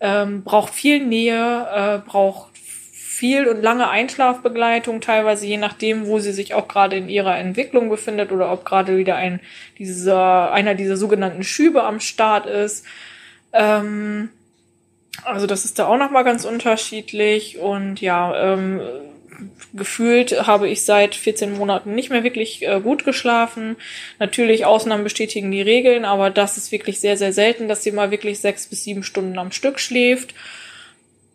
[0.00, 6.32] ähm, braucht viel Nähe, äh, braucht viel und lange Einschlafbegleitung, teilweise je nachdem, wo sie
[6.32, 9.40] sich auch gerade in ihrer Entwicklung befindet oder ob gerade wieder ein
[9.78, 12.84] dieser einer dieser sogenannten Schübe am Start ist.
[13.52, 14.30] Ähm,
[15.22, 18.80] also das ist da auch noch mal ganz unterschiedlich und ja, ähm,
[19.72, 23.76] gefühlt habe ich seit 14 Monaten nicht mehr wirklich äh, gut geschlafen.
[24.18, 28.10] Natürlich, Ausnahmen bestätigen die Regeln, aber das ist wirklich sehr, sehr selten, dass sie mal
[28.10, 30.34] wirklich sechs bis sieben Stunden am Stück schläft.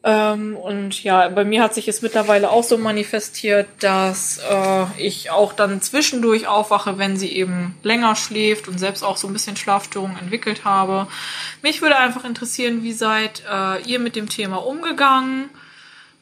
[0.04, 5.32] Ähm, und ja, bei mir hat sich es mittlerweile auch so manifestiert, dass äh, ich
[5.32, 9.58] auch dann zwischendurch aufwache, wenn sie eben länger schläft und selbst auch so ein bisschen
[9.58, 11.08] Schlafstörungen entwickelt habe.
[11.62, 15.50] Mich würde einfach interessieren, wie seid äh, ihr mit dem Thema umgegangen?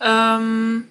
[0.01, 0.85] Ähm,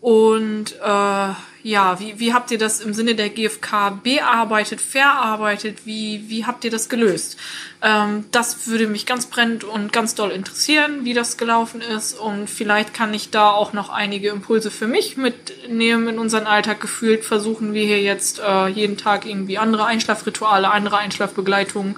[0.00, 1.32] und äh,
[1.64, 5.86] ja, wie, wie habt ihr das im Sinne der GfK bearbeitet, verarbeitet?
[5.86, 7.36] Wie, wie habt ihr das gelöst?
[7.82, 12.14] Ähm, das würde mich ganz brennend und ganz doll interessieren, wie das gelaufen ist.
[12.14, 16.80] Und vielleicht kann ich da auch noch einige Impulse für mich mitnehmen in unseren Alltag.
[16.80, 21.96] Gefühlt versuchen wir hier jetzt äh, jeden Tag irgendwie andere Einschlafrituale, andere Einschlafbegleitungen.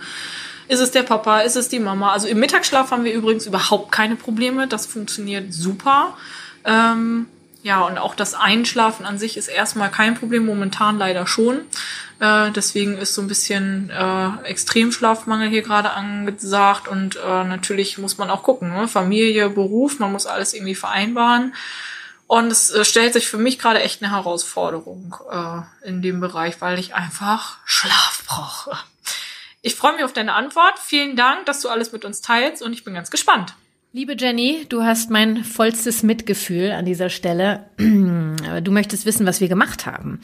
[0.69, 1.41] Ist es der Papa?
[1.41, 2.13] Ist es die Mama?
[2.13, 4.69] Also im Mittagsschlaf haben wir übrigens überhaupt keine Probleme.
[4.69, 6.17] Das funktioniert super.
[6.65, 7.27] Ähm,
[7.63, 11.61] ja, und auch das Einschlafen an sich ist erstmal kein Problem, momentan leider schon.
[12.19, 18.17] Äh, deswegen ist so ein bisschen äh, Extremschlafmangel hier gerade angesagt und äh, natürlich muss
[18.17, 18.89] man auch gucken, ne?
[18.89, 21.55] Familie, Beruf, man muss alles irgendwie vereinbaren.
[22.27, 26.61] Und es äh, stellt sich für mich gerade echt eine Herausforderung äh, in dem Bereich,
[26.61, 28.79] weil ich einfach Schlaf brauche.
[29.63, 30.79] Ich freue mich auf deine Antwort.
[30.79, 33.55] Vielen Dank, dass du alles mit uns teilst und ich bin ganz gespannt.
[33.93, 37.65] Liebe Jenny, du hast mein vollstes Mitgefühl an dieser Stelle.
[38.63, 40.21] Du möchtest wissen, was wir gemacht haben.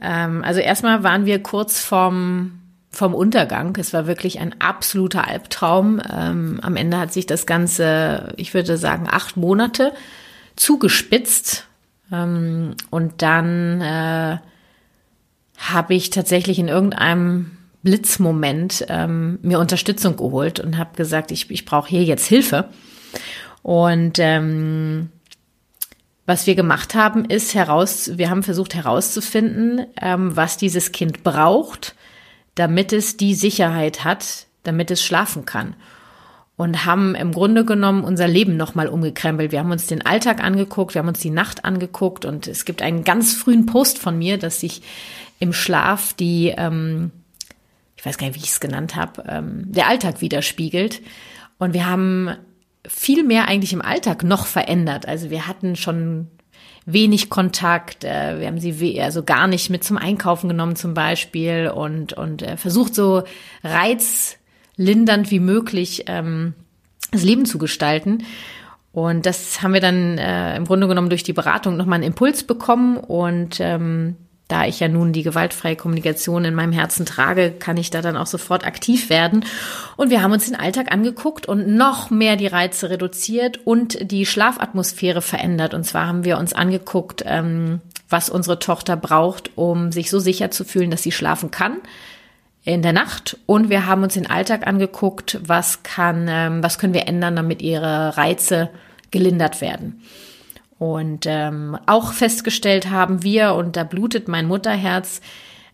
[0.00, 3.76] Ähm, also erstmal waren wir kurz vorm vom Untergang.
[3.78, 6.00] Es war wirklich ein absoluter Albtraum.
[6.12, 9.92] Ähm, am Ende hat sich das Ganze, ich würde sagen, acht Monate
[10.56, 11.66] zugespitzt.
[12.12, 14.38] Ähm, und dann äh,
[15.56, 17.50] habe ich tatsächlich in irgendeinem
[17.82, 22.68] Blitzmoment ähm, mir Unterstützung geholt und habe gesagt, ich, ich brauche hier jetzt Hilfe.
[23.62, 25.10] Und ähm,
[26.30, 31.96] was wir gemacht haben, ist heraus, wir haben versucht herauszufinden, ähm, was dieses Kind braucht,
[32.54, 35.74] damit es die Sicherheit hat, damit es schlafen kann.
[36.56, 39.50] Und haben im Grunde genommen unser Leben nochmal umgekrempelt.
[39.50, 42.82] Wir haben uns den Alltag angeguckt, wir haben uns die Nacht angeguckt und es gibt
[42.82, 44.82] einen ganz frühen Post von mir, dass sich
[45.40, 47.10] im Schlaf die, ähm,
[47.96, 51.00] ich weiß gar nicht, wie ich es genannt habe, ähm, der Alltag widerspiegelt.
[51.58, 52.36] Und wir haben
[52.86, 55.06] viel mehr eigentlich im Alltag noch verändert.
[55.06, 56.28] Also wir hatten schon
[56.86, 58.04] wenig Kontakt.
[58.04, 62.42] Äh, wir haben sie also gar nicht mit zum Einkaufen genommen zum Beispiel und, und
[62.42, 63.22] äh, versucht so
[63.62, 66.54] reizlindernd wie möglich ähm,
[67.12, 68.24] das Leben zu gestalten.
[68.92, 72.42] Und das haben wir dann äh, im Grunde genommen durch die Beratung nochmal einen Impuls
[72.42, 74.16] bekommen und ähm,
[74.50, 78.16] da ich ja nun die gewaltfreie Kommunikation in meinem Herzen trage, kann ich da dann
[78.16, 79.44] auch sofort aktiv werden.
[79.96, 84.26] Und wir haben uns den Alltag angeguckt und noch mehr die Reize reduziert und die
[84.26, 85.74] Schlafatmosphäre verändert.
[85.74, 90.50] Und zwar haben wir uns angeguckt, ähm, was unsere Tochter braucht, um sich so sicher
[90.50, 91.76] zu fühlen, dass sie schlafen kann
[92.64, 93.38] in der Nacht.
[93.46, 97.62] Und wir haben uns den Alltag angeguckt, was kann, ähm, was können wir ändern, damit
[97.62, 98.70] ihre Reize
[99.10, 100.02] gelindert werden.
[100.80, 105.20] Und ähm, auch festgestellt haben wir, und da blutet mein Mutterherz,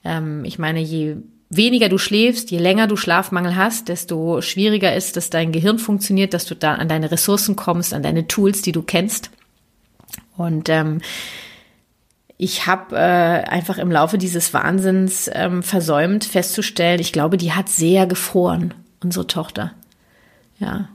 [0.03, 5.17] ähm, ich meine, je weniger du schläfst, je länger du Schlafmangel hast, desto schwieriger ist,
[5.17, 8.73] dass dein Gehirn funktioniert, dass du da an deine Ressourcen kommst, an deine Tools, die
[8.73, 9.31] du kennst.
[10.37, 11.01] Und ähm,
[12.37, 17.69] ich habe äh, einfach im Laufe dieses Wahnsinns ähm, versäumt festzustellen, ich glaube, die hat
[17.69, 19.73] sehr gefroren, unsere Tochter.
[20.59, 20.89] Ja,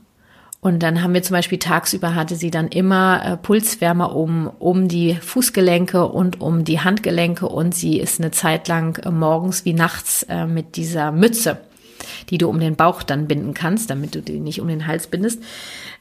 [0.64, 4.86] und dann haben wir zum Beispiel tagsüber hatte sie dann immer äh, Pulswärmer um, um
[4.86, 9.72] die Fußgelenke und um die Handgelenke und sie ist eine Zeit lang äh, morgens wie
[9.72, 11.58] nachts äh, mit dieser Mütze,
[12.30, 15.08] die du um den Bauch dann binden kannst, damit du die nicht um den Hals
[15.08, 15.42] bindest,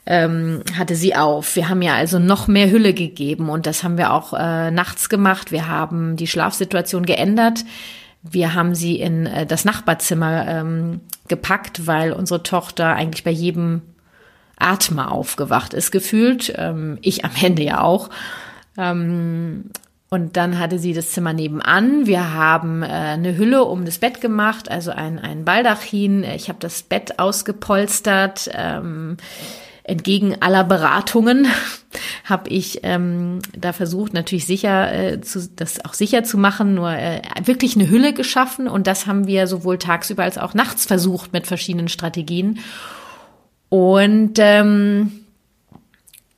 [0.06, 1.56] ähm, hatte sie auf.
[1.56, 5.10] Wir haben ja also noch mehr Hülle gegeben und das haben wir auch äh, nachts
[5.10, 5.52] gemacht.
[5.52, 7.66] Wir haben die Schlafsituation geändert.
[8.22, 13.82] Wir haben sie in äh, das Nachbarzimmer ähm, gepackt, weil unsere Tochter eigentlich bei jedem
[14.62, 16.54] Atma aufgewacht ist gefühlt.
[16.58, 18.10] Ähm, ich am Ende ja auch.
[18.78, 19.72] Ähm,
[20.10, 22.06] und dann hatte sie das Zimmer nebenan.
[22.06, 26.24] Wir haben äh, eine Hülle um das Bett gemacht, also ein, ein Baldachin.
[26.24, 28.50] Ich habe das Bett ausgepolstert.
[28.54, 29.16] Ähm,
[29.84, 31.48] entgegen aller Beratungen
[32.26, 36.92] habe ich ähm, da versucht, natürlich sicher, äh, zu, das auch sicher zu machen, nur
[36.92, 38.68] äh, wirklich eine Hülle geschaffen.
[38.68, 42.60] Und das haben wir sowohl tagsüber als auch nachts versucht mit verschiedenen Strategien.
[43.72, 45.14] Und ähm,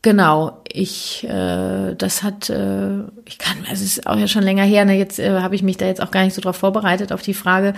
[0.04, 4.86] genau, ich, äh, das hat, äh, ich kann, es ist auch ja schon länger her,
[4.86, 7.24] ne, jetzt äh, habe ich mich da jetzt auch gar nicht so drauf vorbereitet auf
[7.24, 7.74] die Frage.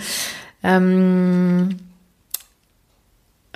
[0.62, 1.78] Ähm,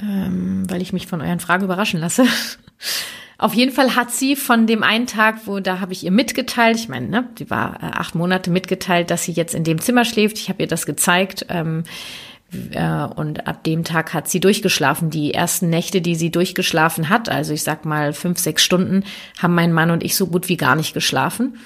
[0.01, 2.25] ähm, weil ich mich von euren Fragen überraschen lasse.
[3.37, 6.77] Auf jeden Fall hat sie von dem einen Tag, wo da habe ich ihr mitgeteilt,
[6.77, 10.07] ich meine, ne, die war äh, acht Monate mitgeteilt, dass sie jetzt in dem Zimmer
[10.07, 10.39] schläft.
[10.39, 11.45] Ich habe ihr das gezeigt.
[11.51, 15.11] Ähm, äh, und ab dem Tag hat sie durchgeschlafen.
[15.11, 19.05] Die ersten Nächte, die sie durchgeschlafen hat, also ich sag mal fünf, sechs Stunden,
[19.39, 21.59] haben mein Mann und ich so gut wie gar nicht geschlafen.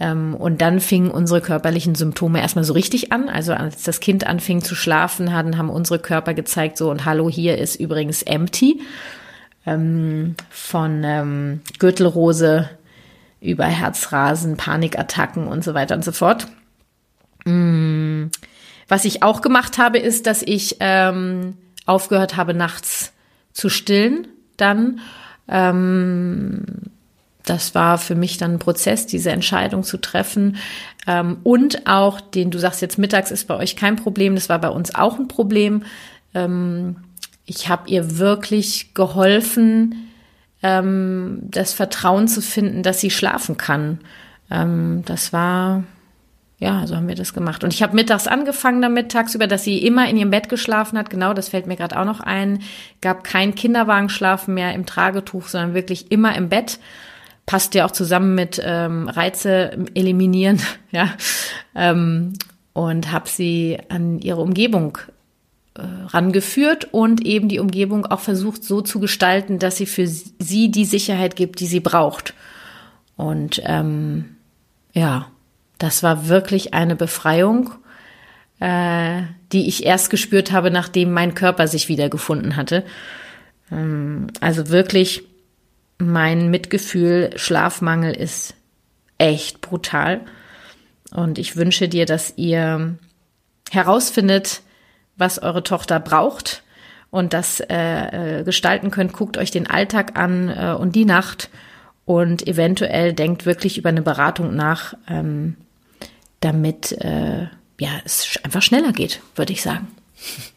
[0.00, 3.28] Ähm, und dann fingen unsere körperlichen Symptome erstmal so richtig an.
[3.28, 7.30] Also als das Kind anfing zu schlafen, haben, haben unsere Körper gezeigt, so und hallo,
[7.30, 8.80] hier ist übrigens empty.
[9.66, 12.68] Ähm, von ähm, Gürtelrose
[13.40, 16.48] über Herzrasen, Panikattacken und so weiter und so fort.
[18.88, 21.56] Was ich auch gemacht habe, ist, dass ich ähm,
[21.86, 23.12] aufgehört habe, nachts
[23.52, 24.28] zu stillen.
[24.56, 25.00] Dann,
[25.48, 26.64] ähm,
[27.44, 30.56] das war für mich dann ein Prozess, diese Entscheidung zu treffen.
[31.06, 34.58] Ähm, und auch, den du sagst jetzt mittags ist bei euch kein Problem, das war
[34.58, 35.82] bei uns auch ein Problem.
[36.34, 36.96] Ähm,
[37.46, 40.08] ich habe ihr wirklich geholfen,
[40.62, 44.00] ähm, das Vertrauen zu finden, dass sie schlafen kann.
[44.50, 45.84] Ähm, das war
[46.58, 47.64] ja, so haben wir das gemacht.
[47.64, 51.10] Und ich habe mittags angefangen damit, tagsüber, dass sie immer in ihrem Bett geschlafen hat.
[51.10, 52.62] Genau, das fällt mir gerade auch noch ein.
[53.00, 56.78] Gab kein Kinderwagenschlafen mehr im Tragetuch, sondern wirklich immer im Bett.
[57.44, 61.10] Passt ja auch zusammen mit ähm, Reize eliminieren, ja.
[61.74, 62.34] Ähm,
[62.72, 64.98] und habe sie an ihre Umgebung
[65.74, 70.70] äh, rangeführt und eben die Umgebung auch versucht so zu gestalten, dass sie für sie
[70.70, 72.34] die Sicherheit gibt, die sie braucht.
[73.16, 74.36] Und ähm,
[74.92, 75.26] ja,
[75.78, 77.70] das war wirklich eine Befreiung,
[78.60, 79.22] äh,
[79.52, 82.84] die ich erst gespürt habe, nachdem mein Körper sich wiedergefunden hatte.
[83.70, 85.24] Ähm, also wirklich
[85.98, 88.54] mein Mitgefühl, Schlafmangel ist
[89.18, 90.20] echt brutal.
[91.12, 92.96] Und ich wünsche dir, dass ihr
[93.70, 94.62] herausfindet,
[95.16, 96.62] was eure Tochter braucht
[97.10, 99.12] und das äh, äh, gestalten könnt.
[99.12, 101.50] Guckt euch den Alltag an äh, und die Nacht
[102.04, 105.56] und eventuell denkt wirklich über eine Beratung nach, ähm,
[106.44, 107.46] damit äh,
[107.80, 109.88] ja es einfach schneller geht, würde ich sagen.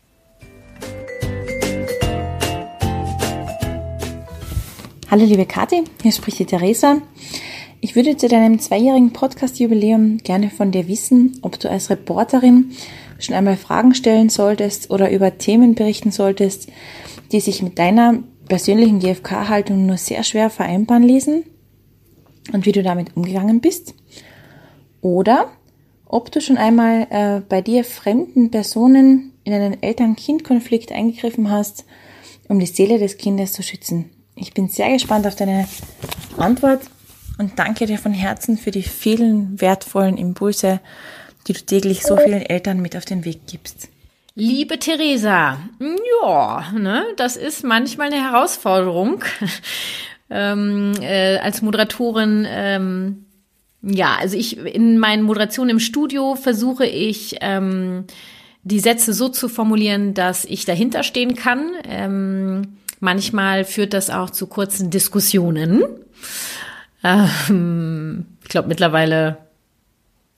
[5.10, 6.98] Hallo liebe Kathi, hier spricht die Theresa.
[7.80, 12.74] Ich würde zu deinem zweijährigen Podcast-Jubiläum gerne von dir wissen, ob du als Reporterin
[13.18, 16.68] schon einmal Fragen stellen solltest oder über Themen berichten solltest,
[17.32, 18.20] die sich mit deiner
[18.50, 21.44] persönlichen GFK-Haltung nur sehr schwer vereinbaren ließen
[22.52, 23.94] und wie du damit umgegangen bist.
[25.00, 25.52] Oder
[26.10, 31.86] ob du schon einmal äh, bei dir fremden Personen in einen Eltern-Kind-Konflikt eingegriffen hast,
[32.48, 34.10] um die Seele des Kindes zu schützen.
[34.36, 35.68] Ich bin sehr gespannt auf deine
[36.38, 36.82] Antwort
[37.38, 40.80] und danke dir von Herzen für die vielen wertvollen Impulse,
[41.48, 43.90] die du täglich so vielen Eltern mit auf den Weg gibst.
[44.36, 45.58] Liebe Theresa,
[46.22, 49.24] ja, ne, das ist manchmal eine Herausforderung.
[50.30, 53.26] ähm, äh, als Moderatorin, ähm,
[53.82, 58.06] ja, also ich in meinen Moderationen im Studio versuche ich ähm,
[58.64, 61.72] die Sätze so zu formulieren, dass ich dahinter stehen kann.
[61.88, 65.84] Ähm, Manchmal führt das auch zu kurzen Diskussionen.
[67.04, 69.38] Ähm, ich glaube, mittlerweile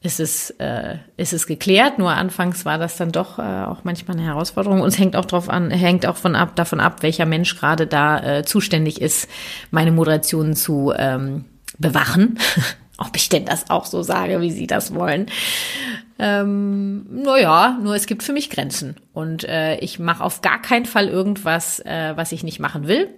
[0.01, 1.99] ist es, äh, ist es geklärt.
[1.99, 4.81] Nur anfangs war das dann doch äh, auch manchmal eine Herausforderung.
[4.81, 7.87] Und es hängt auch drauf an, hängt auch von ab, davon ab, welcher Mensch gerade
[7.87, 9.29] da äh, zuständig ist,
[9.71, 11.45] meine Moderationen zu ähm,
[11.77, 12.39] bewachen.
[12.99, 15.27] Ob ich denn das auch so sage, wie Sie das wollen.
[16.19, 18.97] Ähm, naja, nur es gibt für mich Grenzen.
[19.13, 23.09] Und äh, ich mache auf gar keinen Fall irgendwas, äh, was ich nicht machen will.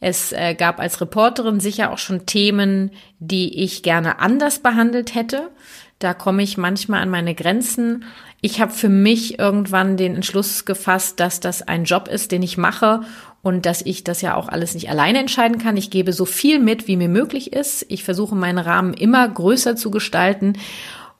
[0.00, 5.50] Es äh, gab als Reporterin sicher auch schon Themen, die ich gerne anders behandelt hätte.
[5.98, 8.04] Da komme ich manchmal an meine Grenzen.
[8.40, 12.56] Ich habe für mich irgendwann den Entschluss gefasst, dass das ein Job ist, den ich
[12.56, 13.00] mache
[13.48, 15.78] und dass ich das ja auch alles nicht alleine entscheiden kann.
[15.78, 17.86] Ich gebe so viel mit, wie mir möglich ist.
[17.88, 20.52] Ich versuche meinen Rahmen immer größer zu gestalten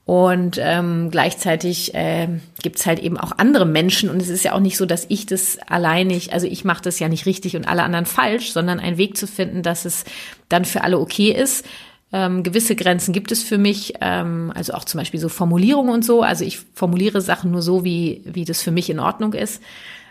[0.05, 2.29] und ähm, gleichzeitig äh,
[2.63, 4.11] gibt halt eben auch andere Menschen.
[4.11, 6.99] Und es ist ja auch nicht so, dass ich das alleinig, also ich mache das
[6.99, 10.05] ja nicht richtig und alle anderen falsch, sondern einen Weg zu finden, dass es
[10.51, 11.65] dann für alle okay ist.
[12.13, 16.05] Ähm, gewisse Grenzen gibt es für mich, ähm, also auch zum Beispiel so Formulierungen und
[16.05, 16.23] so.
[16.23, 19.63] Also ich formuliere Sachen nur so, wie, wie das für mich in Ordnung ist.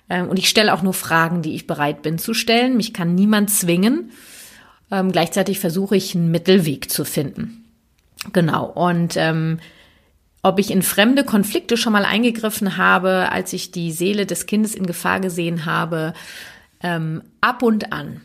[0.09, 2.77] Ähm, und ich stelle auch nur Fragen, die ich bereit bin zu stellen.
[2.77, 4.11] Mich kann niemand zwingen.
[4.91, 7.65] Ähm, gleichzeitig versuche ich einen Mittelweg zu finden.
[8.33, 8.65] Genau.
[8.65, 9.59] Und ähm,
[10.43, 14.75] ob ich in fremde Konflikte schon mal eingegriffen habe, als ich die Seele des Kindes
[14.75, 16.13] in Gefahr gesehen habe,
[16.81, 18.21] ähm, ab und an.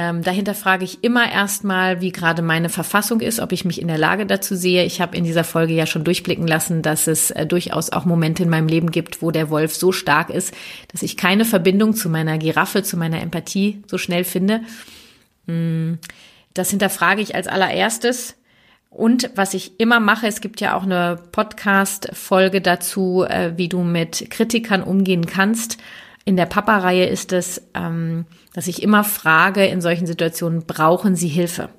[0.00, 3.88] Ähm, dahinter frage ich immer erstmal, wie gerade meine Verfassung ist, ob ich mich in
[3.88, 4.84] der Lage dazu sehe.
[4.84, 8.44] Ich habe in dieser Folge ja schon durchblicken lassen, dass es äh, durchaus auch Momente
[8.44, 10.54] in meinem Leben gibt, wo der Wolf so stark ist,
[10.92, 14.60] dass ich keine Verbindung zu meiner Giraffe, zu meiner Empathie so schnell finde.
[15.46, 15.94] Mm,
[16.54, 18.36] das hinterfrage ich als allererstes.
[18.90, 23.82] Und was ich immer mache, es gibt ja auch eine Podcast-Folge dazu, äh, wie du
[23.82, 25.76] mit Kritikern umgehen kannst.
[26.28, 31.26] In der Papa-Reihe ist es, ähm, dass ich immer frage in solchen Situationen, brauchen Sie
[31.26, 31.70] Hilfe?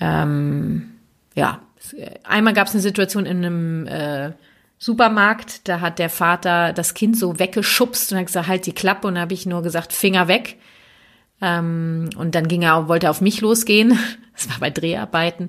[0.00, 0.90] Ähm,
[1.36, 1.60] ja,
[2.24, 4.32] einmal gab es eine Situation in einem äh,
[4.78, 9.06] Supermarkt, da hat der Vater das Kind so weggeschubst und hat gesagt, halt die Klappe
[9.06, 10.56] und habe ich nur gesagt, Finger weg.
[11.40, 13.96] Ähm, und dann ging er, wollte er auf mich losgehen.
[14.32, 15.48] Das war bei Dreharbeiten.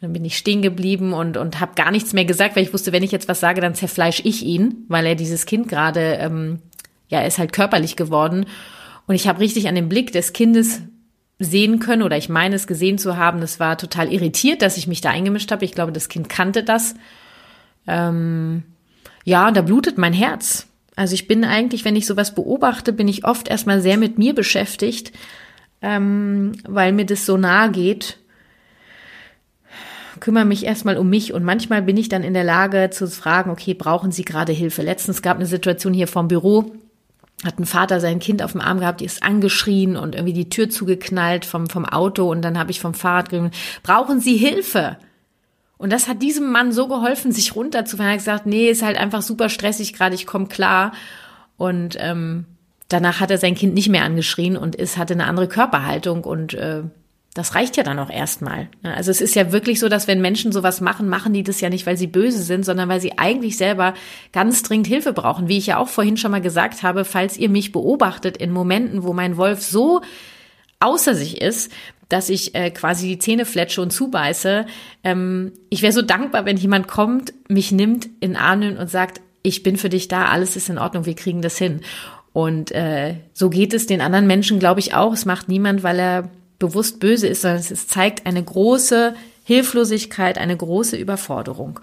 [0.00, 2.90] Dann bin ich stehen geblieben und, und habe gar nichts mehr gesagt, weil ich wusste,
[2.90, 6.58] wenn ich jetzt was sage, dann zerfleisch ich ihn, weil er dieses Kind gerade, ähm,
[7.12, 8.46] ja, ist halt körperlich geworden.
[9.06, 10.80] Und ich habe richtig an dem Blick des Kindes
[11.38, 13.40] sehen können oder ich meine es gesehen zu haben.
[13.40, 15.64] Das war total irritiert, dass ich mich da eingemischt habe.
[15.64, 16.94] Ich glaube, das Kind kannte das.
[17.86, 18.62] Ähm,
[19.24, 20.66] ja, da blutet mein Herz.
[20.96, 24.34] Also ich bin eigentlich, wenn ich sowas beobachte, bin ich oft erstmal sehr mit mir
[24.34, 25.12] beschäftigt,
[25.82, 28.18] ähm, weil mir das so nahe geht.
[30.20, 33.50] Kümmere mich erstmal um mich und manchmal bin ich dann in der Lage zu fragen,
[33.50, 34.82] okay, brauchen Sie gerade Hilfe?
[34.82, 36.72] Letztens gab eine Situation hier vom Büro,
[37.44, 40.48] hat ein Vater sein Kind auf dem Arm gehabt, die ist angeschrien und irgendwie die
[40.48, 44.96] Tür zugeknallt vom, vom Auto und dann habe ich vom Fahrrad gesagt, brauchen Sie Hilfe?
[45.76, 48.10] Und das hat diesem Mann so geholfen, sich runterzufahren.
[48.10, 50.92] Er hat gesagt, nee, ist halt einfach super stressig gerade, ich komme klar.
[51.56, 52.46] Und ähm,
[52.88, 56.54] danach hat er sein Kind nicht mehr angeschrien und ist hatte eine andere Körperhaltung und
[56.54, 56.82] äh,
[57.34, 58.68] das reicht ja dann auch erstmal.
[58.82, 61.70] Also es ist ja wirklich so, dass wenn Menschen sowas machen, machen die das ja
[61.70, 63.94] nicht, weil sie böse sind, sondern weil sie eigentlich selber
[64.32, 65.48] ganz dringend Hilfe brauchen.
[65.48, 69.02] Wie ich ja auch vorhin schon mal gesagt habe, falls ihr mich beobachtet in Momenten,
[69.02, 70.02] wo mein Wolf so
[70.80, 71.72] außer sich ist,
[72.10, 74.66] dass ich äh, quasi die Zähne fletsche und zubeiße.
[75.02, 79.62] Ähm, ich wäre so dankbar, wenn jemand kommt, mich nimmt in Armen und sagt, ich
[79.62, 81.80] bin für dich da, alles ist in Ordnung, wir kriegen das hin.
[82.34, 85.14] Und äh, so geht es den anderen Menschen, glaube ich, auch.
[85.14, 86.30] Es macht niemand, weil er
[86.62, 91.80] bewusst böse ist, sondern es zeigt eine große Hilflosigkeit, eine große Überforderung.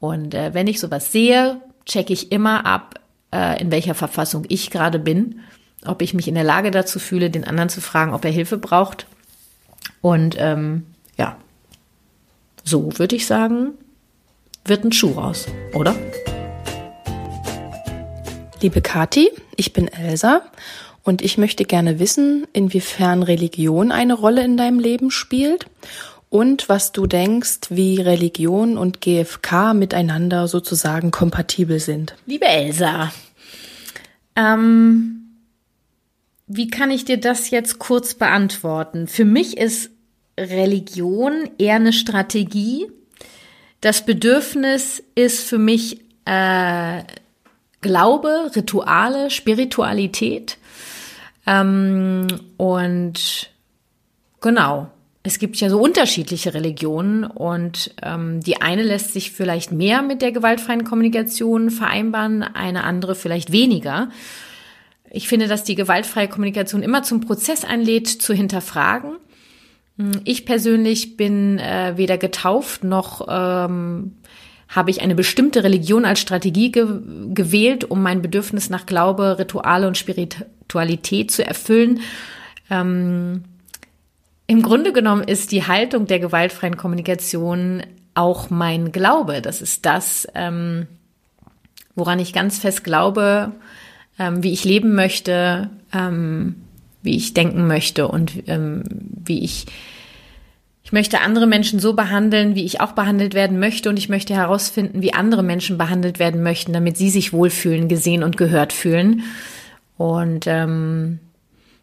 [0.00, 2.98] Und äh, wenn ich sowas sehe, checke ich immer ab,
[3.32, 5.40] äh, in welcher Verfassung ich gerade bin,
[5.86, 8.58] ob ich mich in der Lage dazu fühle, den anderen zu fragen, ob er Hilfe
[8.58, 9.06] braucht.
[10.00, 11.36] Und ähm, ja,
[12.64, 13.70] so würde ich sagen,
[14.64, 15.94] wird ein Schuh raus, oder?
[18.60, 20.42] Liebe Kati, ich bin Elsa
[21.08, 25.64] und ich möchte gerne wissen, inwiefern Religion eine Rolle in deinem Leben spielt
[26.28, 32.14] und was du denkst, wie Religion und GFK miteinander sozusagen kompatibel sind.
[32.26, 33.10] Liebe Elsa,
[34.36, 35.30] ähm,
[36.46, 39.06] wie kann ich dir das jetzt kurz beantworten?
[39.06, 39.90] Für mich ist
[40.38, 42.86] Religion eher eine Strategie.
[43.80, 47.02] Das Bedürfnis ist für mich äh,
[47.80, 50.58] Glaube, Rituale, Spiritualität.
[51.48, 52.26] Ähm,
[52.58, 53.50] und
[54.40, 54.90] genau,
[55.22, 60.20] es gibt ja so unterschiedliche Religionen und ähm, die eine lässt sich vielleicht mehr mit
[60.20, 64.10] der gewaltfreien Kommunikation vereinbaren, eine andere vielleicht weniger.
[65.10, 69.16] Ich finde, dass die gewaltfreie Kommunikation immer zum Prozess einlädt, zu hinterfragen.
[70.24, 74.16] Ich persönlich bin äh, weder getauft noch ähm,
[74.68, 76.86] habe ich eine bestimmte Religion als Strategie ge
[77.32, 79.96] gewählt, um mein Bedürfnis nach Glaube, Rituale und
[80.68, 82.00] Spiritualität zu erfüllen.
[82.70, 83.44] Ähm,
[84.46, 87.82] Im Grunde genommen ist die Haltung der gewaltfreien Kommunikation
[88.14, 89.40] auch mein Glaube.
[89.40, 90.86] Das ist das, ähm,
[91.94, 93.52] woran ich ganz fest glaube,
[94.18, 96.56] ähm, wie ich leben möchte, ähm,
[97.02, 98.82] wie ich denken möchte und ähm,
[99.24, 99.66] wie ich
[100.82, 104.34] ich möchte andere Menschen so behandeln, wie ich auch behandelt werden möchte und ich möchte
[104.34, 109.22] herausfinden, wie andere Menschen behandelt werden möchten, damit sie sich wohlfühlen, gesehen und gehört fühlen.
[109.98, 111.18] Und ähm,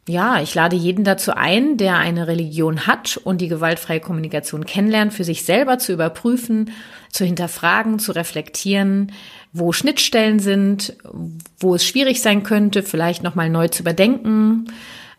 [0.08, 5.14] ja, ich lade jeden dazu ein, der eine Religion hat und die gewaltfreie Kommunikation kennenlernt,
[5.14, 6.72] für sich selber zu überprüfen,
[7.12, 9.12] zu hinterfragen, zu reflektieren,
[9.54, 10.96] wo Schnittstellen sind,
[11.60, 14.68] wo es schwierig sein könnte, vielleicht nochmal neu zu überdenken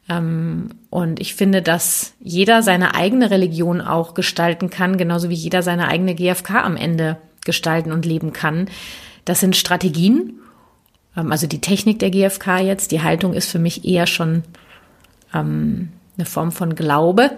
[0.08, 5.62] ähm, und ich finde, dass jeder seine eigene Religion auch gestalten kann, genauso wie jeder
[5.62, 8.68] seine eigene GfK am Ende gestalten und leben kann.
[9.24, 10.38] Das sind Strategien,
[11.16, 12.92] also die Technik der GfK jetzt.
[12.92, 14.42] Die Haltung ist für mich eher schon
[15.34, 17.32] ähm, eine Form von Glaube.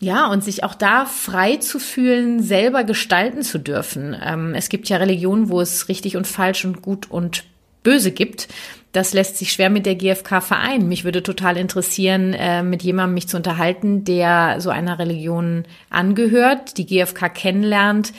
[0.00, 4.14] ja, und sich auch da frei zu fühlen, selber gestalten zu dürfen.
[4.54, 7.44] es gibt ja Religionen, wo es richtig und falsch und gut und
[7.82, 8.48] böse gibt
[8.96, 10.88] das lässt sich schwer mit der GfK vereinen.
[10.88, 16.78] Mich würde total interessieren, äh, mit jemandem mich zu unterhalten, der so einer Religion angehört,
[16.78, 18.14] die GfK kennenlernt,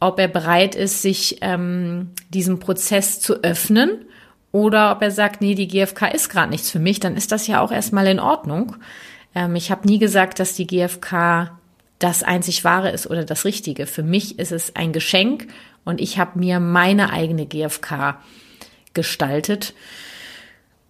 [0.00, 4.04] ob er bereit ist, sich ähm, diesem Prozess zu öffnen
[4.52, 7.46] oder ob er sagt, nee, die GfK ist gerade nichts für mich, dann ist das
[7.46, 8.76] ja auch erstmal in Ordnung.
[9.34, 11.52] Ähm, ich habe nie gesagt, dass die GfK
[11.98, 13.86] das einzig wahre ist oder das Richtige.
[13.86, 15.46] Für mich ist es ein Geschenk
[15.84, 18.18] und ich habe mir meine eigene GfK
[18.92, 19.74] gestaltet.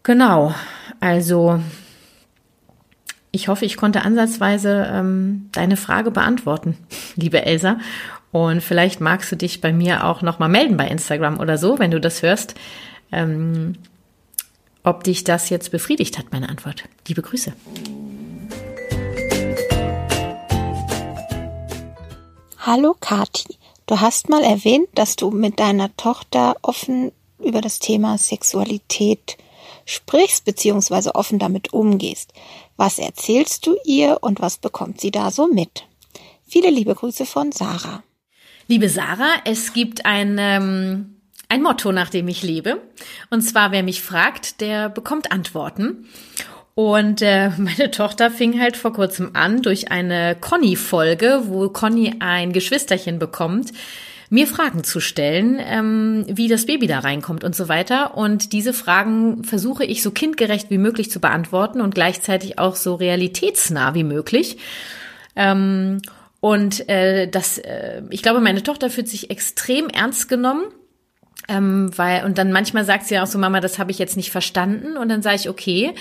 [0.03, 0.55] Genau,
[1.01, 1.61] also
[3.33, 6.77] ich hoffe, ich konnte ansatzweise ähm, deine Frage beantworten,
[7.17, 7.79] liebe Elsa.
[8.37, 11.91] Und vielleicht magst du dich bei mir auch nochmal melden bei Instagram oder so, wenn
[11.91, 12.55] du das hörst,
[13.11, 13.77] ähm,
[14.85, 16.85] ob dich das jetzt befriedigt hat, meine Antwort.
[17.09, 17.55] Liebe Grüße.
[22.59, 23.57] Hallo Kati,
[23.87, 29.39] du hast mal erwähnt, dass du mit deiner Tochter offen über das Thema Sexualität
[29.87, 32.35] sprichst beziehungsweise offen damit umgehst.
[32.77, 35.87] Was erzählst du ihr und was bekommt sie da so mit?
[36.47, 38.03] Viele liebe Grüße von Sarah.
[38.69, 41.15] Liebe Sarah, es gibt ein, ähm,
[41.49, 42.83] ein Motto, nach dem ich lebe.
[43.31, 46.09] Und zwar, wer mich fragt, der bekommt Antworten.
[46.75, 52.53] Und äh, meine Tochter fing halt vor kurzem an durch eine Conny-Folge, wo Conny ein
[52.53, 53.71] Geschwisterchen bekommt,
[54.31, 58.17] mir Fragen zu stellen, ähm, wie das Baby da reinkommt und so weiter.
[58.17, 62.97] Und diese Fragen versuche ich so kindgerecht wie möglich zu beantworten und gleichzeitig auch so
[62.97, 64.59] realitätsnah wie möglich.
[65.37, 66.01] Ähm,
[66.41, 70.65] und äh, das, äh, ich glaube, meine Tochter fühlt sich extrem ernst genommen
[71.49, 74.33] Ähm, weil, und dann manchmal sagt sie auch so, Mama, das habe ich jetzt nicht
[74.33, 74.97] verstanden.
[74.97, 75.95] Und dann sage ich, okay,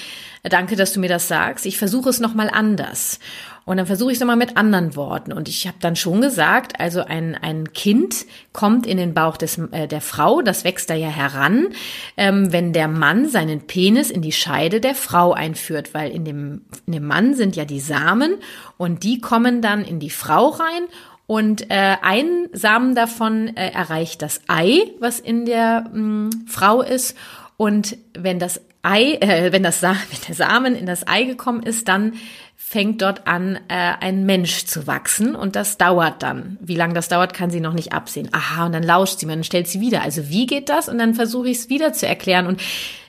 [0.44, 1.66] danke, dass du mir das sagst.
[1.68, 3.20] Ich versuche es nochmal anders.
[3.66, 5.34] Und dann versuche ich es nochmal mit anderen Worten.
[5.34, 9.58] Und ich habe dann schon gesagt, also ein, ein Kind kommt in den Bauch des,
[9.72, 11.70] äh, der Frau, das wächst da ja heran,
[12.16, 16.62] ähm, wenn der Mann seinen Penis in die Scheide der Frau einführt, weil in dem,
[16.86, 18.36] in dem Mann sind ja die Samen
[18.78, 20.84] und die kommen dann in die Frau rein
[21.28, 26.82] und äh, ein Samen davon äh, erreicht das Ei, was in der mh, mm, Frau
[26.82, 27.18] ist.
[27.58, 31.64] Und wenn das Ei, äh, wenn das Sa wenn der Samen in das Ei gekommen
[31.64, 32.14] ist, dann
[32.58, 36.58] fängt dort an, äh, ein Mensch zu wachsen und das dauert dann.
[36.62, 38.30] Wie lange das dauert, kann sie noch nicht absehen.
[38.32, 40.02] Aha, und dann lauscht sie mir, dann stellt sie wieder.
[40.02, 40.90] Also wie geht das?
[40.90, 42.48] Und dann versuche ich es wieder zu erklären.
[42.48, 42.62] Und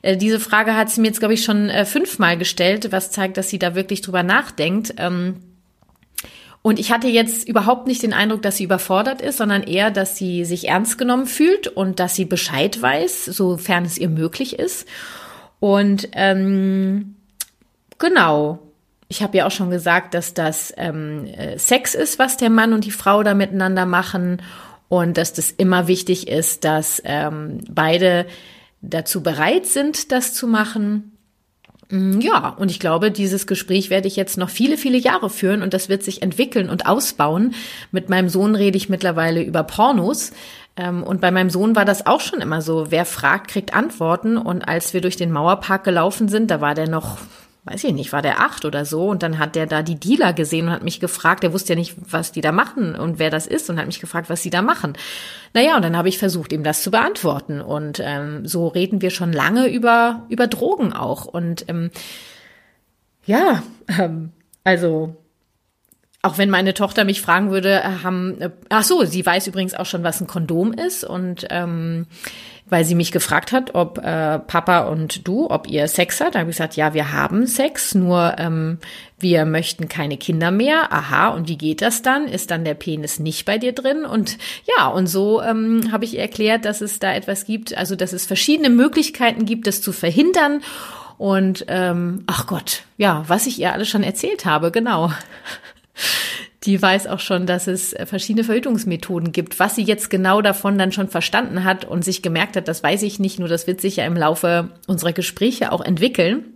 [0.02, 3.38] äh, diese Frage hat sie mir jetzt, glaube ich, schon äh, fünfmal gestellt, was zeigt,
[3.38, 4.94] dass sie da wirklich drüber nachdenkt.
[4.98, 5.36] Ähm,
[6.60, 10.16] und ich hatte jetzt überhaupt nicht den Eindruck, dass sie überfordert ist, sondern eher, dass
[10.16, 14.86] sie sich ernst genommen fühlt und dass sie Bescheid weiß, sofern es ihr möglich ist.
[15.60, 17.14] Und ähm,
[17.98, 18.65] genau,
[19.08, 22.72] ich habe ja auch schon gesagt, dass das ähm, äh, Sex ist, was der Mann
[22.72, 24.42] und die Frau da miteinander machen
[24.88, 28.26] und dass das immer wichtig ist, dass ähm, beide
[28.82, 31.12] dazu bereit sind, das zu machen.
[31.88, 35.62] Mm, ja, und ich glaube, dieses Gespräch werde ich jetzt noch viele, viele Jahre führen
[35.62, 37.54] und das wird sich entwickeln und ausbauen.
[37.92, 40.32] Mit meinem Sohn rede ich mittlerweile über Pornos.
[40.76, 42.90] Ähm, und bei meinem Sohn war das auch schon immer so.
[42.90, 44.36] Wer fragt, kriegt Antworten.
[44.36, 47.18] Und als wir durch den Mauerpark gelaufen sind, da war der noch
[47.66, 50.32] weiß ich nicht, war der acht oder so und dann hat der da die Dealer
[50.32, 53.28] gesehen und hat mich gefragt, der wusste ja nicht, was die da machen und wer
[53.28, 54.92] das ist und hat mich gefragt, was sie da machen.
[55.52, 59.10] Naja, und dann habe ich versucht, ihm das zu beantworten und ähm, so reden wir
[59.10, 61.90] schon lange über, über Drogen auch und ähm,
[63.24, 63.64] ja,
[63.98, 64.30] ähm,
[64.62, 65.16] also
[66.26, 69.74] auch wenn meine Tochter mich fragen würde, äh, haben, äh, ach so, sie weiß übrigens
[69.74, 72.06] auch schon, was ein Kondom ist und ähm,
[72.68, 76.34] weil sie mich gefragt hat, ob äh, Papa und du, ob ihr Sex hat.
[76.34, 78.78] Da habe ich gesagt, ja, wir haben Sex, nur ähm,
[79.20, 80.92] wir möchten keine Kinder mehr.
[80.92, 82.26] Aha, und wie geht das dann?
[82.26, 84.04] Ist dann der Penis nicht bei dir drin?
[84.04, 84.36] Und
[84.76, 88.26] ja, und so ähm, habe ich erklärt, dass es da etwas gibt, also dass es
[88.26, 90.60] verschiedene Möglichkeiten gibt, das zu verhindern.
[91.18, 95.12] Und ähm, ach Gott, ja, was ich ihr alles schon erzählt habe, genau
[96.64, 99.58] die weiß auch schon, dass es äh, verschiedene Verhütungsmethoden gibt.
[99.60, 103.02] Was sie jetzt genau davon dann schon verstanden hat und sich gemerkt hat, das weiß
[103.02, 106.55] ich nicht, nur das wird sich ja im Laufe unserer Gespräche auch entwickeln.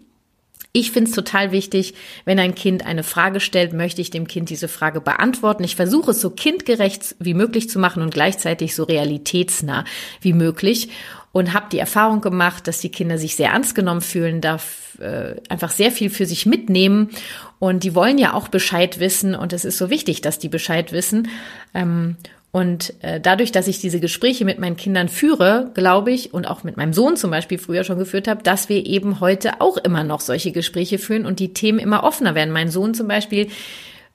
[0.73, 1.95] Ich finde es total wichtig,
[2.25, 5.65] wenn ein Kind eine Frage stellt, möchte ich dem Kind diese Frage beantworten.
[5.65, 9.85] Ich versuche es so kindgerecht wie möglich zu machen und gleichzeitig so realitätsnah
[10.21, 10.91] wie möglich
[11.33, 15.37] und habe die Erfahrung gemacht, dass die Kinder sich sehr ernst genommen fühlen, darf äh,
[15.49, 17.11] einfach sehr viel für sich mitnehmen
[17.59, 20.93] und die wollen ja auch Bescheid wissen und es ist so wichtig, dass die Bescheid
[20.93, 21.29] wissen.
[21.75, 22.17] Ähm,
[22.53, 26.65] und äh, dadurch, dass ich diese Gespräche mit meinen Kindern führe, glaube ich, und auch
[26.65, 30.03] mit meinem Sohn zum Beispiel früher schon geführt habe, dass wir eben heute auch immer
[30.03, 32.51] noch solche Gespräche führen und die Themen immer offener werden.
[32.53, 33.49] Mein Sohn zum Beispiel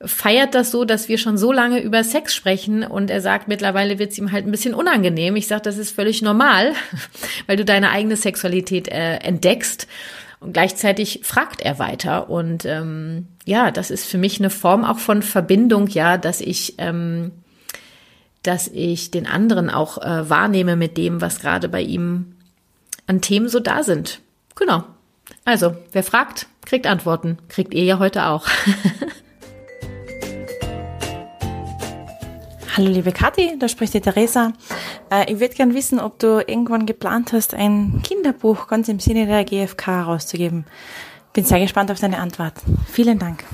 [0.04, 4.00] feiert das so, dass wir schon so lange über Sex sprechen und er sagt, mittlerweile
[4.00, 5.38] wird es ihm halt ein bisschen unangenehm.
[5.38, 6.74] Ich sage, das ist völlig normal,
[7.48, 9.88] weil du deine eigene Sexualität äh, entdeckst.
[10.42, 12.30] Und gleichzeitig fragt er weiter.
[12.30, 16.76] Und ähm, ja, das ist für mich eine Form auch von Verbindung, ja, dass ich,
[16.78, 17.32] ähm,
[18.48, 22.36] dass ich den anderen auch äh, wahrnehme mit dem, was gerade bei ihm
[23.08, 24.20] an Themen so da sind.
[24.56, 24.84] Genau.
[25.44, 27.38] Also, wer fragt, kriegt Antworten.
[27.50, 28.48] Kriegt ihr ja heute auch.
[32.76, 34.52] Hallo liebe Kathi, da spricht die Theresa.
[35.10, 39.28] Äh, ich würde gern wissen, ob du irgendwann geplant hast, ein Kinderbuch ganz im Sinne
[39.28, 40.66] der GfK rauszugeben.
[41.32, 42.56] Bin sehr gespannt auf deine Antwort.
[42.92, 43.46] Vielen Dank.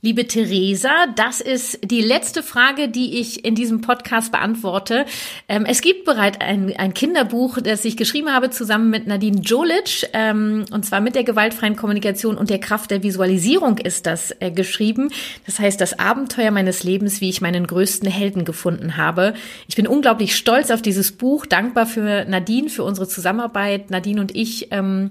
[0.00, 5.06] Liebe Theresa, das ist die letzte Frage, die ich in diesem Podcast beantworte.
[5.48, 10.08] Ähm, es gibt bereits ein, ein, Kinderbuch, das ich geschrieben habe zusammen mit Nadine Jolic,
[10.12, 14.52] ähm, und zwar mit der gewaltfreien Kommunikation und der Kraft der Visualisierung ist das äh,
[14.52, 15.10] geschrieben.
[15.46, 19.34] Das heißt, das Abenteuer meines Lebens, wie ich meinen größten Helden gefunden habe.
[19.66, 23.90] Ich bin unglaublich stolz auf dieses Buch, dankbar für Nadine, für unsere Zusammenarbeit.
[23.90, 25.10] Nadine und ich ähm,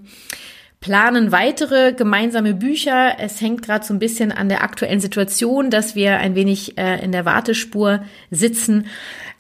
[0.80, 3.16] planen weitere gemeinsame Bücher.
[3.20, 7.04] Es hängt gerade so ein bisschen an der aktuellen Situation, dass wir ein wenig äh,
[7.04, 8.88] in der Wartespur sitzen.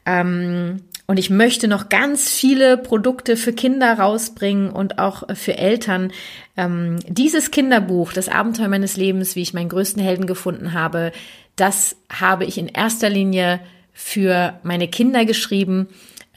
[0.05, 6.11] Ähm, und ich möchte noch ganz viele Produkte für Kinder rausbringen und auch für Eltern.
[6.57, 11.13] Ähm, dieses Kinderbuch, das Abenteuer meines Lebens, wie ich meinen größten Helden gefunden habe,
[11.55, 13.61] das habe ich in erster Linie
[13.93, 15.87] für meine Kinder geschrieben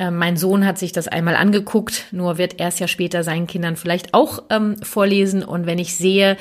[0.01, 3.47] ähm, mein Sohn hat sich das einmal angeguckt, nur wird er es ja später seinen
[3.47, 5.44] Kindern vielleicht auch ähm, vorlesen.
[5.44, 6.39] Und wenn ich sehe,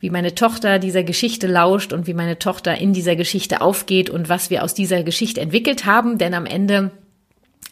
[0.00, 4.28] wie meine Tochter dieser Geschichte lauscht und wie meine Tochter in dieser Geschichte aufgeht und
[4.28, 6.90] was wir aus dieser Geschichte entwickelt haben, denn am Ende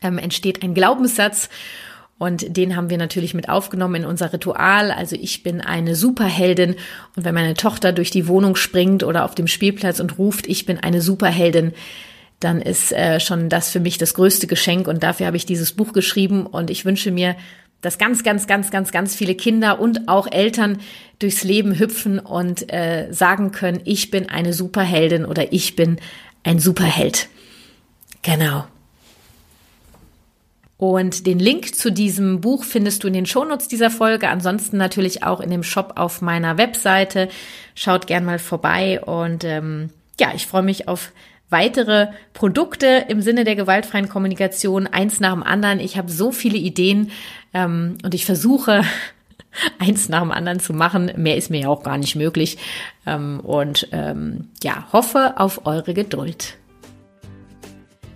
[0.02, 1.50] ähm, entsteht ein Glaubenssatz
[2.16, 4.92] und den haben wir natürlich mit aufgenommen in unser Ritual.
[4.92, 6.76] Also ich bin eine Superheldin.
[7.16, 10.64] Und wenn meine Tochter durch die Wohnung springt oder auf dem Spielplatz und ruft, ich
[10.64, 11.72] bin eine Superheldin,
[12.40, 14.88] dann ist äh, schon das für mich das größte Geschenk.
[14.88, 16.46] Und dafür habe ich dieses Buch geschrieben.
[16.46, 17.36] Und ich wünsche mir,
[17.80, 20.78] dass ganz, ganz, ganz, ganz, ganz viele Kinder und auch Eltern
[21.18, 25.98] durchs Leben hüpfen und äh, sagen können, ich bin eine Superheldin oder ich bin
[26.42, 27.28] ein Superheld.
[28.22, 28.66] Genau.
[30.76, 34.28] Und den Link zu diesem Buch findest du in den Shownotes dieser Folge.
[34.28, 37.28] Ansonsten natürlich auch in dem Shop auf meiner Webseite.
[37.74, 39.00] Schaut gern mal vorbei.
[39.00, 41.12] Und ähm, ja, ich freue mich auf
[41.54, 45.78] weitere Produkte im Sinne der gewaltfreien Kommunikation, eins nach dem anderen.
[45.78, 47.12] Ich habe so viele Ideen
[47.54, 48.82] ähm, und ich versuche
[49.78, 51.12] eins nach dem anderen zu machen.
[51.16, 52.58] Mehr ist mir ja auch gar nicht möglich.
[53.06, 56.56] Ähm, und ähm, ja, hoffe auf eure Geduld.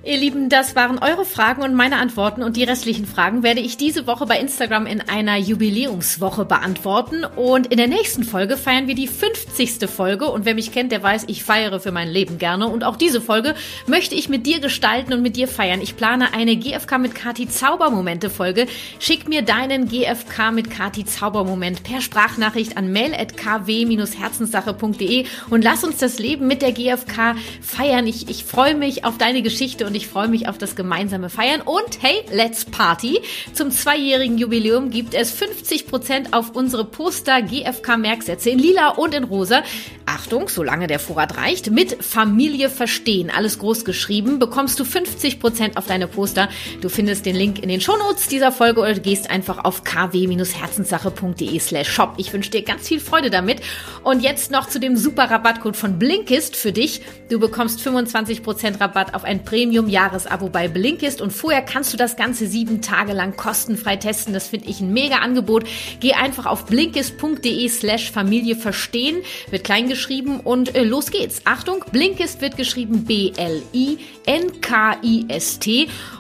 [0.09, 3.77] Ihr Lieben, das waren eure Fragen und meine Antworten und die restlichen Fragen werde ich
[3.77, 8.95] diese Woche bei Instagram in einer Jubiläumswoche beantworten und in der nächsten Folge feiern wir
[8.95, 9.87] die 50.
[9.87, 12.97] Folge und wer mich kennt, der weiß, ich feiere für mein Leben gerne und auch
[12.97, 13.55] diese Folge
[13.87, 15.83] möchte ich mit dir gestalten und mit dir feiern.
[15.83, 18.67] Ich plane eine GFK mit Kati Zaubermomente Folge.
[19.01, 26.19] Schick mir deinen GFK mit Kati Zaubermoment per Sprachnachricht an mail@kw-herzenssache.de und lass uns das
[26.19, 28.07] Leben mit der GFK feiern.
[28.07, 31.61] Ich, ich freue mich auf deine Geschichte und ich freue mich auf das gemeinsame Feiern.
[31.61, 33.21] Und hey, let's party!
[33.53, 39.25] Zum zweijährigen Jubiläum gibt es 50% auf unsere Poster GFK Merksätze in lila und in
[39.25, 39.65] rosa.
[40.07, 45.87] Achtung, solange der Vorrat reicht, mit Familie verstehen, alles groß geschrieben, bekommst du 50% auf
[45.87, 46.49] deine Poster.
[46.81, 51.89] Du findest den Link in den Shownotes dieser Folge oder gehst einfach auf kw-herzenssache.de slash
[51.91, 52.15] shop.
[52.17, 53.61] Ich wünsche dir ganz viel Freude damit.
[54.03, 57.03] Und jetzt noch zu dem super Rabattcode von Blinkist für dich.
[57.29, 59.45] Du bekommst 25% Rabatt auf ein
[59.89, 64.35] Premium-Jahresabo bei Blinkist und vorher kannst du das Ganze sieben Tage lang kostenfrei testen.
[64.35, 65.65] Das finde ich ein mega Angebot.
[66.01, 71.41] Geh einfach auf blinkist.de slash Familie verstehen, wird klein geschrieben und äh, los geht's.
[71.45, 73.05] Achtung, Blinkist wird geschrieben.
[73.05, 73.39] B-L-I-N-K-I-S-T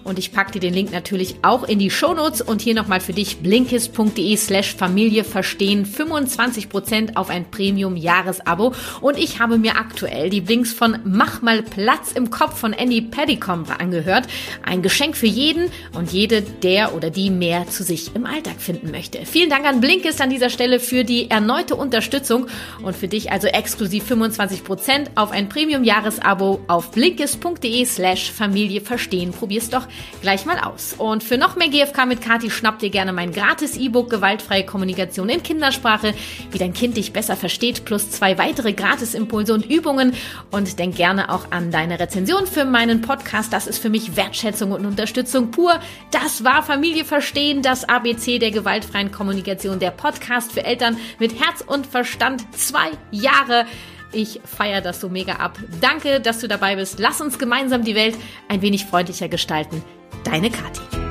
[0.05, 3.13] und ich packe dir den Link natürlich auch in die Shownotes und hier nochmal für
[3.13, 3.39] dich.
[3.39, 5.85] Blinkist.de slash Familie verstehen.
[5.85, 8.73] 25% auf ein Premium-Jahresabo.
[9.03, 13.03] Und ich habe mir aktuell die Blinks von Mach mal Platz im Kopf von Andy
[13.49, 14.27] Paddycom angehört.
[14.63, 18.91] Ein Geschenk für jeden und jede, der oder die mehr zu sich im Alltag finden
[18.91, 19.25] möchte.
[19.25, 22.47] Vielen Dank an Blinkist an dieser Stelle für die erneute Unterstützung
[22.83, 29.33] und für dich also exklusiv 25% auf ein Premium-Jahresabo auf blinkist.de slash Familie verstehen.
[29.33, 29.87] Probier's doch
[30.21, 30.95] gleich mal aus.
[30.99, 35.29] Und für noch mehr GFK mit Kati schnappt dir gerne mein gratis E-Book Gewaltfreie Kommunikation
[35.29, 36.15] in Kindersprache,
[36.51, 40.15] wie dein Kind dich besser versteht, plus zwei weitere Gratisimpulse und Übungen.
[40.51, 43.03] Und denk gerne auch an deine Rezension für meinen
[43.39, 43.53] Podcast.
[43.53, 45.79] Das ist für mich Wertschätzung und Unterstützung pur.
[46.11, 51.63] Das war Familie verstehen, das ABC der gewaltfreien Kommunikation, der Podcast für Eltern mit Herz
[51.67, 52.43] und Verstand.
[52.55, 53.67] Zwei Jahre
[54.11, 55.59] ich feiere das so mega ab.
[55.83, 56.99] Danke, dass du dabei bist.
[56.99, 58.17] Lass uns gemeinsam die Welt
[58.49, 59.85] ein wenig freundlicher gestalten.
[60.25, 61.08] Deine Kathi.